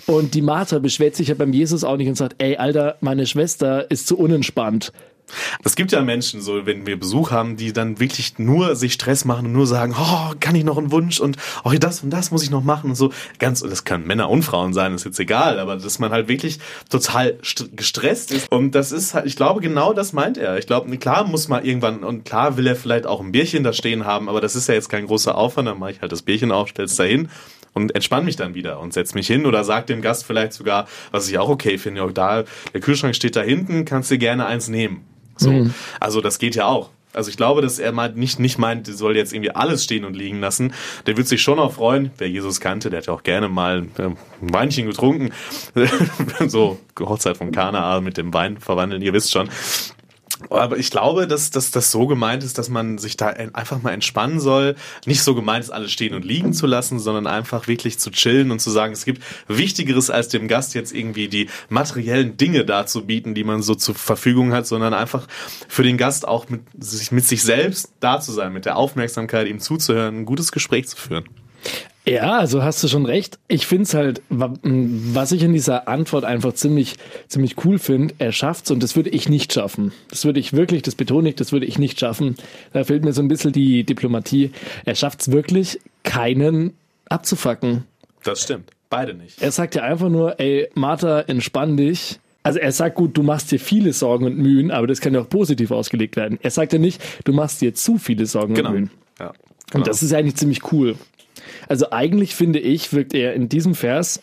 Und 0.06 0.34
die 0.34 0.42
Martha 0.42 0.78
beschwert 0.78 1.16
sich 1.16 1.28
ja 1.28 1.34
beim 1.34 1.52
Jesus 1.52 1.82
auch 1.82 1.96
nicht 1.96 2.08
und 2.08 2.16
sagt, 2.16 2.36
ey, 2.38 2.56
Alter, 2.56 2.96
meine 3.00 3.26
Schwester 3.26 3.90
ist 3.90 4.06
zu 4.06 4.16
unentspannt. 4.16 4.92
Es 5.64 5.74
gibt 5.74 5.92
ja 5.92 6.02
Menschen, 6.02 6.40
so 6.40 6.66
wenn 6.66 6.86
wir 6.86 6.98
Besuch 6.98 7.30
haben, 7.30 7.56
die 7.56 7.72
dann 7.72 7.98
wirklich 7.98 8.38
nur 8.38 8.76
sich 8.76 8.92
Stress 8.92 9.24
machen 9.24 9.46
und 9.46 9.52
nur 9.52 9.66
sagen, 9.66 9.94
oh, 9.98 10.34
kann 10.40 10.54
ich 10.54 10.64
noch 10.64 10.78
einen 10.78 10.92
Wunsch 10.92 11.20
und 11.20 11.36
oh, 11.64 11.72
das 11.72 12.02
und 12.02 12.10
das 12.10 12.30
muss 12.30 12.42
ich 12.42 12.50
noch 12.50 12.62
machen 12.62 12.90
und 12.90 12.96
so. 12.96 13.12
Ganz, 13.38 13.60
das 13.60 13.84
kann 13.84 14.06
Männer 14.06 14.30
und 14.30 14.42
Frauen 14.42 14.72
sein, 14.72 14.94
ist 14.94 15.04
jetzt 15.04 15.18
egal, 15.18 15.58
aber 15.58 15.76
dass 15.76 15.98
man 15.98 16.10
halt 16.10 16.28
wirklich 16.28 16.58
total 16.88 17.38
gestresst 17.72 18.32
ist. 18.32 18.50
Und 18.50 18.74
das 18.74 18.92
ist 18.92 19.14
halt, 19.14 19.26
ich 19.26 19.36
glaube, 19.36 19.60
genau 19.60 19.92
das 19.92 20.12
meint 20.12 20.38
er. 20.38 20.58
Ich 20.58 20.66
glaube, 20.66 20.96
klar 20.98 21.26
muss 21.26 21.48
man 21.48 21.64
irgendwann, 21.64 22.04
und 22.04 22.24
klar 22.24 22.56
will 22.56 22.66
er 22.66 22.76
vielleicht 22.76 23.06
auch 23.06 23.20
ein 23.20 23.32
Bierchen 23.32 23.64
da 23.64 23.72
stehen 23.72 24.04
haben, 24.04 24.28
aber 24.28 24.40
das 24.40 24.54
ist 24.54 24.68
ja 24.68 24.74
jetzt 24.74 24.88
kein 24.88 25.06
großer 25.06 25.36
Aufwand, 25.36 25.68
dann 25.68 25.78
mache 25.78 25.92
ich 25.92 26.00
halt 26.00 26.12
das 26.12 26.22
Bierchen 26.22 26.52
auf, 26.52 26.68
stell's 26.68 26.96
da 26.96 27.04
hin 27.04 27.28
und 27.76 27.94
entspann 27.94 28.24
mich 28.24 28.36
dann 28.36 28.54
wieder 28.54 28.80
und 28.80 28.94
setz 28.94 29.14
mich 29.14 29.26
hin 29.26 29.44
oder 29.44 29.62
sag 29.62 29.86
dem 29.86 30.00
Gast 30.00 30.24
vielleicht 30.24 30.54
sogar, 30.54 30.88
was 31.10 31.28
ich 31.28 31.38
auch 31.38 31.48
okay 31.48 31.76
finde, 31.76 32.02
auch 32.02 32.12
da, 32.12 32.44
der 32.72 32.80
Kühlschrank 32.80 33.14
steht 33.14 33.36
da 33.36 33.42
hinten, 33.42 33.84
kannst 33.84 34.10
dir 34.10 34.18
gerne 34.18 34.46
eins 34.46 34.68
nehmen. 34.68 35.04
So. 35.36 35.50
Mhm. 35.50 35.74
Also 36.00 36.20
das 36.20 36.38
geht 36.38 36.54
ja 36.54 36.66
auch. 36.66 36.90
Also 37.16 37.30
ich 37.30 37.38
glaube, 37.38 37.62
dass 37.62 37.78
er 37.78 37.92
meint, 37.92 38.18
nicht, 38.18 38.38
nicht 38.38 38.58
meint, 38.58 38.86
soll 38.86 39.16
jetzt 39.16 39.32
irgendwie 39.32 39.50
alles 39.50 39.82
stehen 39.82 40.04
und 40.04 40.14
liegen 40.14 40.38
lassen. 40.38 40.74
Der 41.06 41.16
wird 41.16 41.26
sich 41.26 41.40
schon 41.40 41.58
auch 41.58 41.72
freuen. 41.72 42.10
Wer 42.18 42.28
Jesus 42.28 42.60
kannte, 42.60 42.90
der 42.90 42.98
hat 42.98 43.06
ja 43.06 43.14
auch 43.14 43.22
gerne 43.22 43.48
mal 43.48 43.86
äh, 43.96 44.02
ein 44.02 44.16
Weinchen 44.40 44.86
getrunken. 44.86 45.30
so 46.46 46.78
Hochzeit 47.00 47.38
von 47.38 47.52
Kana 47.52 48.02
mit 48.02 48.18
dem 48.18 48.34
Wein 48.34 48.58
verwandeln, 48.58 49.00
ihr 49.00 49.14
wisst 49.14 49.32
schon. 49.32 49.48
Aber 50.50 50.76
ich 50.76 50.90
glaube, 50.90 51.26
dass, 51.26 51.50
dass 51.50 51.70
das 51.70 51.90
so 51.90 52.06
gemeint 52.06 52.44
ist, 52.44 52.58
dass 52.58 52.68
man 52.68 52.98
sich 52.98 53.16
da 53.16 53.28
einfach 53.28 53.82
mal 53.82 53.92
entspannen 53.92 54.40
soll. 54.40 54.76
Nicht 55.06 55.22
so 55.22 55.34
gemeint 55.34 55.64
ist, 55.64 55.70
alles 55.70 55.92
stehen 55.92 56.14
und 56.14 56.24
liegen 56.24 56.52
zu 56.52 56.66
lassen, 56.66 56.98
sondern 56.98 57.26
einfach 57.26 57.68
wirklich 57.68 57.98
zu 57.98 58.10
chillen 58.10 58.50
und 58.50 58.60
zu 58.60 58.70
sagen, 58.70 58.92
es 58.92 59.04
gibt 59.04 59.22
Wichtigeres 59.48 60.10
als 60.10 60.28
dem 60.28 60.48
Gast 60.48 60.74
jetzt 60.74 60.94
irgendwie 60.94 61.28
die 61.28 61.48
materiellen 61.68 62.36
Dinge 62.36 62.64
darzubieten, 62.64 63.34
die 63.34 63.44
man 63.44 63.62
so 63.62 63.74
zur 63.74 63.94
Verfügung 63.94 64.52
hat, 64.52 64.66
sondern 64.66 64.94
einfach 64.94 65.26
für 65.68 65.82
den 65.82 65.96
Gast 65.96 66.28
auch 66.28 66.48
mit 66.48 66.62
sich, 66.78 67.12
mit 67.12 67.24
sich 67.24 67.42
selbst 67.42 67.92
da 68.00 68.20
zu 68.20 68.32
sein, 68.32 68.52
mit 68.52 68.66
der 68.66 68.76
Aufmerksamkeit 68.76 69.48
ihm 69.48 69.60
zuzuhören, 69.60 70.20
ein 70.20 70.24
gutes 70.26 70.52
Gespräch 70.52 70.88
zu 70.88 70.96
führen. 70.96 71.24
Ja, 72.08 72.38
also 72.38 72.62
hast 72.62 72.84
du 72.84 72.88
schon 72.88 73.04
recht. 73.04 73.38
Ich 73.48 73.66
finde 73.66 73.82
es 73.82 73.94
halt, 73.94 74.22
was 74.30 75.32
ich 75.32 75.42
in 75.42 75.52
dieser 75.52 75.88
Antwort 75.88 76.24
einfach 76.24 76.52
ziemlich, 76.52 76.94
ziemlich 77.26 77.64
cool 77.64 77.78
finde, 77.78 78.14
er 78.18 78.30
schafft's 78.30 78.70
und 78.70 78.80
das 78.80 78.94
würde 78.94 79.10
ich 79.10 79.28
nicht 79.28 79.52
schaffen. 79.52 79.92
Das 80.08 80.24
würde 80.24 80.38
ich 80.38 80.52
wirklich, 80.52 80.82
das 80.82 80.94
betone 80.94 81.30
ich, 81.30 81.34
das 81.34 81.50
würde 81.50 81.66
ich 81.66 81.80
nicht 81.80 81.98
schaffen. 81.98 82.36
Da 82.72 82.84
fehlt 82.84 83.04
mir 83.04 83.12
so 83.12 83.22
ein 83.22 83.28
bisschen 83.28 83.52
die 83.52 83.82
Diplomatie. 83.82 84.52
Er 84.84 84.94
schafft's 84.94 85.32
wirklich, 85.32 85.80
keinen 86.04 86.74
abzufacken. 87.08 87.84
Das 88.22 88.42
stimmt. 88.42 88.70
Beide 88.88 89.14
nicht. 89.14 89.42
Er 89.42 89.50
sagt 89.50 89.74
ja 89.74 89.82
einfach 89.82 90.08
nur, 90.08 90.38
ey, 90.38 90.68
Martha, 90.74 91.22
entspann 91.22 91.76
dich. 91.76 92.20
Also 92.44 92.60
er 92.60 92.70
sagt 92.70 92.94
gut, 92.94 93.16
du 93.16 93.24
machst 93.24 93.50
dir 93.50 93.58
viele 93.58 93.92
Sorgen 93.92 94.26
und 94.26 94.38
Mühen, 94.38 94.70
aber 94.70 94.86
das 94.86 95.00
kann 95.00 95.12
ja 95.12 95.20
auch 95.20 95.28
positiv 95.28 95.72
ausgelegt 95.72 96.14
werden. 96.14 96.38
Er 96.40 96.52
sagt 96.52 96.72
ja 96.72 96.78
nicht, 96.78 97.02
du 97.24 97.32
machst 97.32 97.60
dir 97.60 97.74
zu 97.74 97.98
viele 97.98 98.26
Sorgen 98.26 98.54
genau. 98.54 98.68
und 98.68 98.74
Mühen. 98.74 98.90
Ja, 99.18 99.32
genau. 99.70 99.82
Und 99.82 99.86
das 99.86 100.02
ist 100.02 100.12
eigentlich 100.12 100.36
ziemlich 100.36 100.72
cool. 100.72 100.96
Also 101.68 101.90
eigentlich 101.90 102.34
finde 102.34 102.58
ich, 102.58 102.92
wirkt 102.92 103.14
er 103.14 103.34
in 103.34 103.48
diesem 103.48 103.74
Vers 103.74 104.20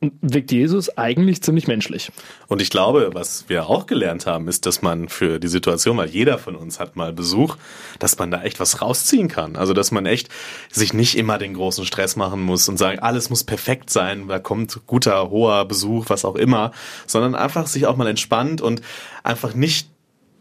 wirkt 0.00 0.52
Jesus 0.52 0.96
eigentlich 0.96 1.42
ziemlich 1.42 1.66
menschlich. 1.66 2.12
Und 2.46 2.62
ich 2.62 2.70
glaube, 2.70 3.10
was 3.14 3.48
wir 3.48 3.68
auch 3.68 3.86
gelernt 3.86 4.26
haben, 4.26 4.46
ist, 4.46 4.64
dass 4.64 4.80
man 4.80 5.08
für 5.08 5.40
die 5.40 5.48
Situation, 5.48 5.96
weil 5.96 6.08
jeder 6.08 6.38
von 6.38 6.54
uns 6.54 6.78
hat 6.78 6.94
mal 6.94 7.12
Besuch, 7.12 7.56
dass 7.98 8.16
man 8.16 8.30
da 8.30 8.42
echt 8.42 8.60
was 8.60 8.80
rausziehen 8.80 9.26
kann. 9.26 9.56
Also, 9.56 9.72
dass 9.72 9.90
man 9.90 10.06
echt 10.06 10.28
sich 10.70 10.92
nicht 10.92 11.16
immer 11.16 11.38
den 11.38 11.54
großen 11.54 11.84
Stress 11.84 12.14
machen 12.14 12.40
muss 12.40 12.68
und 12.68 12.76
sagen, 12.76 13.00
alles 13.00 13.28
muss 13.28 13.42
perfekt 13.42 13.90
sein, 13.90 14.28
da 14.28 14.38
kommt 14.38 14.80
guter, 14.86 15.30
hoher 15.30 15.64
Besuch, 15.64 16.06
was 16.08 16.24
auch 16.24 16.36
immer, 16.36 16.70
sondern 17.06 17.34
einfach 17.34 17.66
sich 17.66 17.86
auch 17.86 17.96
mal 17.96 18.06
entspannt 18.06 18.60
und 18.60 18.82
einfach 19.24 19.54
nicht 19.54 19.88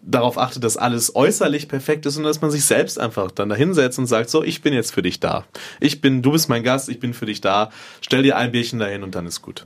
darauf 0.08 0.38
achtet, 0.38 0.64
dass 0.64 0.78
alles 0.78 1.16
äußerlich 1.16 1.68
perfekt 1.68 2.06
ist 2.06 2.18
und 2.18 2.24
dass 2.24 2.42
man 2.42 2.50
sich 2.50 2.64
selbst 2.64 3.00
einfach 3.00 3.30
dann 3.30 3.50
dahinsetzt 3.50 4.00
und 4.00 4.08
sagt, 4.08 4.30
so, 4.30 4.44
ich 4.44 4.62
bin 4.62 4.74
jetzt 4.74 4.94
für 4.94 5.02
dich 5.02 5.20
da. 5.20 5.46
Ich 5.80 6.02
bin, 6.02 6.22
du 6.22 6.32
bist 6.32 6.50
mein 6.50 6.64
Gast, 6.64 6.90
ich 6.90 7.00
bin 7.00 7.14
für 7.14 7.26
dich 7.26 7.42
da. 7.42 7.70
Stell 8.02 8.24
dir 8.24 8.38
ein 8.38 8.52
Bierchen 8.52 8.80
dahin 8.80 9.04
und 9.04 9.16
dann 9.16 9.28
ist 9.28 9.42
gut. 9.42 9.66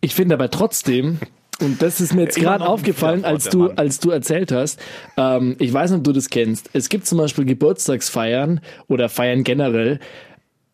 Ich 0.00 0.14
finde 0.14 0.34
aber 0.34 0.50
trotzdem, 0.50 1.18
und 1.60 1.82
das 1.82 2.00
ist 2.00 2.14
mir 2.14 2.22
jetzt 2.22 2.38
gerade 2.38 2.66
aufgefallen, 2.66 3.24
als 3.24 3.50
du, 3.50 3.68
als 3.70 4.00
du 4.00 4.10
erzählt 4.10 4.50
hast. 4.50 4.80
Ähm, 5.16 5.56
ich 5.58 5.72
weiß 5.72 5.90
nicht, 5.90 5.98
ob 5.98 6.04
du 6.04 6.12
das 6.12 6.30
kennst. 6.30 6.70
Es 6.72 6.88
gibt 6.88 7.06
zum 7.06 7.18
Beispiel 7.18 7.44
Geburtstagsfeiern 7.44 8.60
oder 8.88 9.10
Feiern 9.10 9.44
generell, 9.44 10.00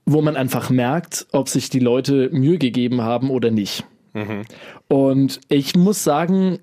wo 0.05 0.23
man 0.23 0.37
einfach 0.37 0.71
merkt, 0.71 1.27
ob 1.33 1.49
sich 1.49 1.69
die 1.71 1.81
Leute 1.81 2.31
Mühe 2.31 2.59
gegeben 2.59 3.03
haben 3.03 3.31
oder 3.31 3.51
nicht. 3.51 3.85
Mhm. 4.15 4.43
Und 4.87 5.41
ich 5.49 5.75
muss 5.75 6.05
sagen, 6.05 6.61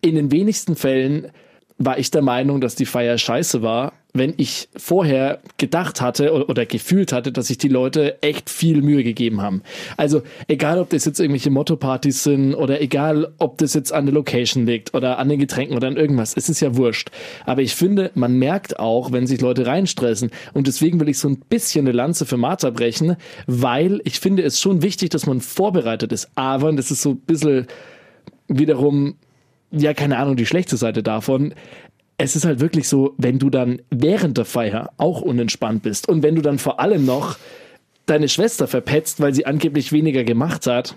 in 0.00 0.14
den 0.14 0.30
wenigsten 0.30 0.76
Fällen 0.76 1.32
war 1.78 1.98
ich 1.98 2.10
der 2.10 2.22
Meinung, 2.22 2.60
dass 2.60 2.74
die 2.74 2.86
Feier 2.86 3.18
scheiße 3.18 3.60
war, 3.62 3.92
wenn 4.14 4.32
ich 4.38 4.68
vorher 4.76 5.40
gedacht 5.58 6.00
hatte 6.00 6.32
oder, 6.32 6.48
oder 6.48 6.66
gefühlt 6.66 7.12
hatte, 7.12 7.32
dass 7.32 7.48
sich 7.48 7.58
die 7.58 7.68
Leute 7.68 8.22
echt 8.22 8.48
viel 8.48 8.80
Mühe 8.80 9.04
gegeben 9.04 9.42
haben. 9.42 9.62
Also 9.98 10.22
egal, 10.48 10.78
ob 10.78 10.88
das 10.88 11.04
jetzt 11.04 11.20
irgendwelche 11.20 11.50
Motto-Partys 11.50 12.24
sind 12.24 12.54
oder 12.54 12.80
egal, 12.80 13.32
ob 13.38 13.58
das 13.58 13.74
jetzt 13.74 13.92
an 13.92 14.06
der 14.06 14.14
Location 14.14 14.64
liegt 14.64 14.94
oder 14.94 15.18
an 15.18 15.28
den 15.28 15.38
Getränken 15.38 15.76
oder 15.76 15.88
an 15.88 15.98
irgendwas, 15.98 16.34
es 16.34 16.48
ist 16.48 16.60
ja 16.60 16.76
wurscht. 16.76 17.10
Aber 17.44 17.60
ich 17.60 17.74
finde, 17.74 18.10
man 18.14 18.38
merkt 18.38 18.78
auch, 18.78 19.12
wenn 19.12 19.26
sich 19.26 19.42
Leute 19.42 19.66
reinstressen 19.66 20.30
und 20.54 20.66
deswegen 20.66 20.98
will 20.98 21.10
ich 21.10 21.18
so 21.18 21.28
ein 21.28 21.40
bisschen 21.48 21.86
eine 21.86 21.92
Lanze 21.92 22.24
für 22.24 22.38
Martha 22.38 22.70
brechen, 22.70 23.16
weil 23.46 24.00
ich 24.04 24.18
finde 24.20 24.42
es 24.44 24.60
schon 24.60 24.82
wichtig, 24.82 25.10
dass 25.10 25.26
man 25.26 25.42
vorbereitet 25.42 26.12
ist. 26.12 26.30
Aber, 26.36 26.68
und 26.68 26.76
das 26.76 26.90
ist 26.90 27.02
so 27.02 27.10
ein 27.10 27.18
bisschen 27.18 27.66
wiederum 28.48 29.16
ja, 29.70 29.94
keine 29.94 30.18
Ahnung, 30.18 30.36
die 30.36 30.46
schlechte 30.46 30.76
Seite 30.76 31.02
davon 31.02 31.54
es 32.18 32.36
ist 32.36 32.44
halt 32.44 32.60
wirklich 32.60 32.88
so, 32.88 33.14
wenn 33.18 33.38
du 33.38 33.50
dann 33.50 33.82
während 33.90 34.38
der 34.38 34.44
Feier 34.44 34.90
auch 34.96 35.20
unentspannt 35.20 35.82
bist 35.82 36.08
und 36.08 36.22
wenn 36.22 36.34
du 36.34 36.42
dann 36.42 36.58
vor 36.58 36.80
allem 36.80 37.04
noch 37.04 37.36
deine 38.06 38.28
Schwester 38.28 38.66
verpetzt, 38.66 39.20
weil 39.20 39.34
sie 39.34 39.46
angeblich 39.46 39.92
weniger 39.92 40.24
gemacht 40.24 40.66
hat, 40.66 40.96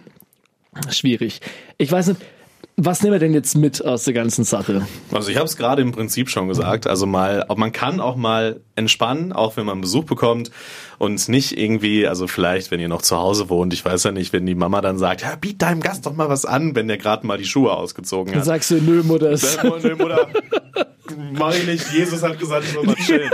schwierig. 0.90 1.42
Ich 1.78 1.92
weiß 1.92 2.08
nicht, 2.08 2.22
was 2.82 3.02
nehmen 3.02 3.14
wir 3.14 3.20
denn 3.20 3.34
jetzt 3.34 3.56
mit 3.58 3.84
aus 3.84 4.06
der 4.06 4.14
ganzen 4.14 4.46
Sache? 4.46 4.88
Also 5.12 5.30
ich 5.30 5.38
habe 5.38 5.46
es 5.46 5.58
gerade 5.58 5.82
im 5.82 5.92
Prinzip 5.92 6.30
schon 6.30 6.48
gesagt. 6.48 6.88
Also 6.88 7.06
mal, 7.06 7.46
man 7.56 7.72
kann 7.72 8.00
auch 8.00 8.16
mal 8.16 8.62
entspannen, 8.76 9.34
auch 9.34 9.58
wenn 9.58 9.66
man 9.66 9.82
Besuch 9.82 10.06
bekommt 10.06 10.50
und 10.98 11.28
nicht 11.28 11.58
irgendwie, 11.58 12.08
also 12.08 12.28
vielleicht, 12.28 12.72
wenn 12.72 12.80
ihr 12.80 12.88
noch 12.88 13.02
zu 13.02 13.18
Hause 13.18 13.50
wohnt, 13.50 13.74
ich 13.74 13.84
weiß 13.84 14.04
ja 14.06 14.12
nicht, 14.12 14.32
wenn 14.32 14.46
die 14.46 14.56
Mama 14.56 14.80
dann 14.82 14.98
sagt, 14.98 15.22
ja, 15.22 15.36
biet 15.36 15.62
deinem 15.62 15.82
Gast 15.82 16.06
doch 16.06 16.16
mal 16.16 16.30
was 16.30 16.46
an, 16.46 16.76
wenn 16.76 16.88
der 16.88 16.98
gerade 16.98 17.28
mal 17.28 17.38
die 17.38 17.46
Schuhe 17.46 17.72
ausgezogen 17.72 18.32
hat. 18.34 18.40
Dann 18.40 18.46
sagst 18.46 18.72
du, 18.72 18.76
nö, 18.76 19.04
Mutter. 19.04 19.36
Nö, 19.84 19.96
Mutter, 19.96 20.28
mach 21.34 21.54
ich 21.54 21.66
nicht. 21.66 21.92
Jesus 21.92 22.24
hat 22.24 22.40
gesagt, 22.40 22.64
ich 22.66 22.74
soll 22.74 22.86
mal 22.86 22.96
chillen. 23.06 23.30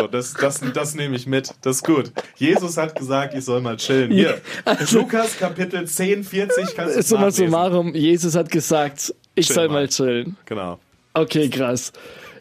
So, 0.00 0.06
das, 0.06 0.34
das, 0.34 0.60
das 0.72 0.94
nehme 0.94 1.16
ich 1.16 1.26
mit. 1.26 1.52
Das 1.62 1.76
ist 1.76 1.84
gut. 1.84 2.12
Jesus 2.36 2.76
hat 2.76 2.94
gesagt, 2.94 3.34
ich 3.34 3.44
soll 3.44 3.60
mal 3.60 3.76
chillen. 3.76 4.10
Hier, 4.10 4.40
also, 4.64 5.00
Lukas 5.00 5.38
Kapitel 5.38 5.86
10, 5.86 6.24
40, 6.24 6.74
kannst 6.74 6.96
du 6.96 7.02
Summa 7.02 7.30
summarum, 7.30 7.94
Jesus 7.94 8.34
hat 8.34 8.50
gesagt, 8.50 9.14
ich 9.34 9.46
Chill 9.46 9.54
soll 9.54 9.68
mal. 9.68 9.74
mal 9.74 9.88
chillen. 9.88 10.36
Genau. 10.46 10.78
Okay, 11.14 11.48
krass. 11.48 11.92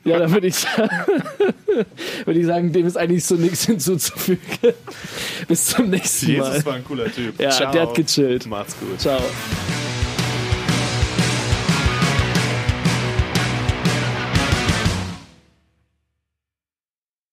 Ja, 0.03 0.17
dann 0.17 0.31
würde 0.31 0.48
ich, 0.48 0.55
sagen, 0.55 0.89
würde 2.25 2.39
ich 2.39 2.46
sagen, 2.46 2.74
dem 2.74 2.88
ist 2.88 2.98
eigentlich 2.98 3.24
so 3.24 3.36
nichts 3.36 3.65
hinzuzufügen. 3.65 4.41
Bis 5.48 5.67
zum 5.67 5.89
nächsten 5.89 6.38
Mal. 6.38 6.50
Jesus 6.50 6.65
war 6.65 6.74
ein 6.74 6.84
cooler 6.84 7.12
Typ. 7.12 7.39
Ja, 7.39 7.51
Ciao. 7.51 7.72
der 7.72 7.81
hat 7.84 7.93
gechillt. 7.93 8.48
Macht's 8.48 8.75
gut. 8.79 9.00
Ciao. 9.00 9.22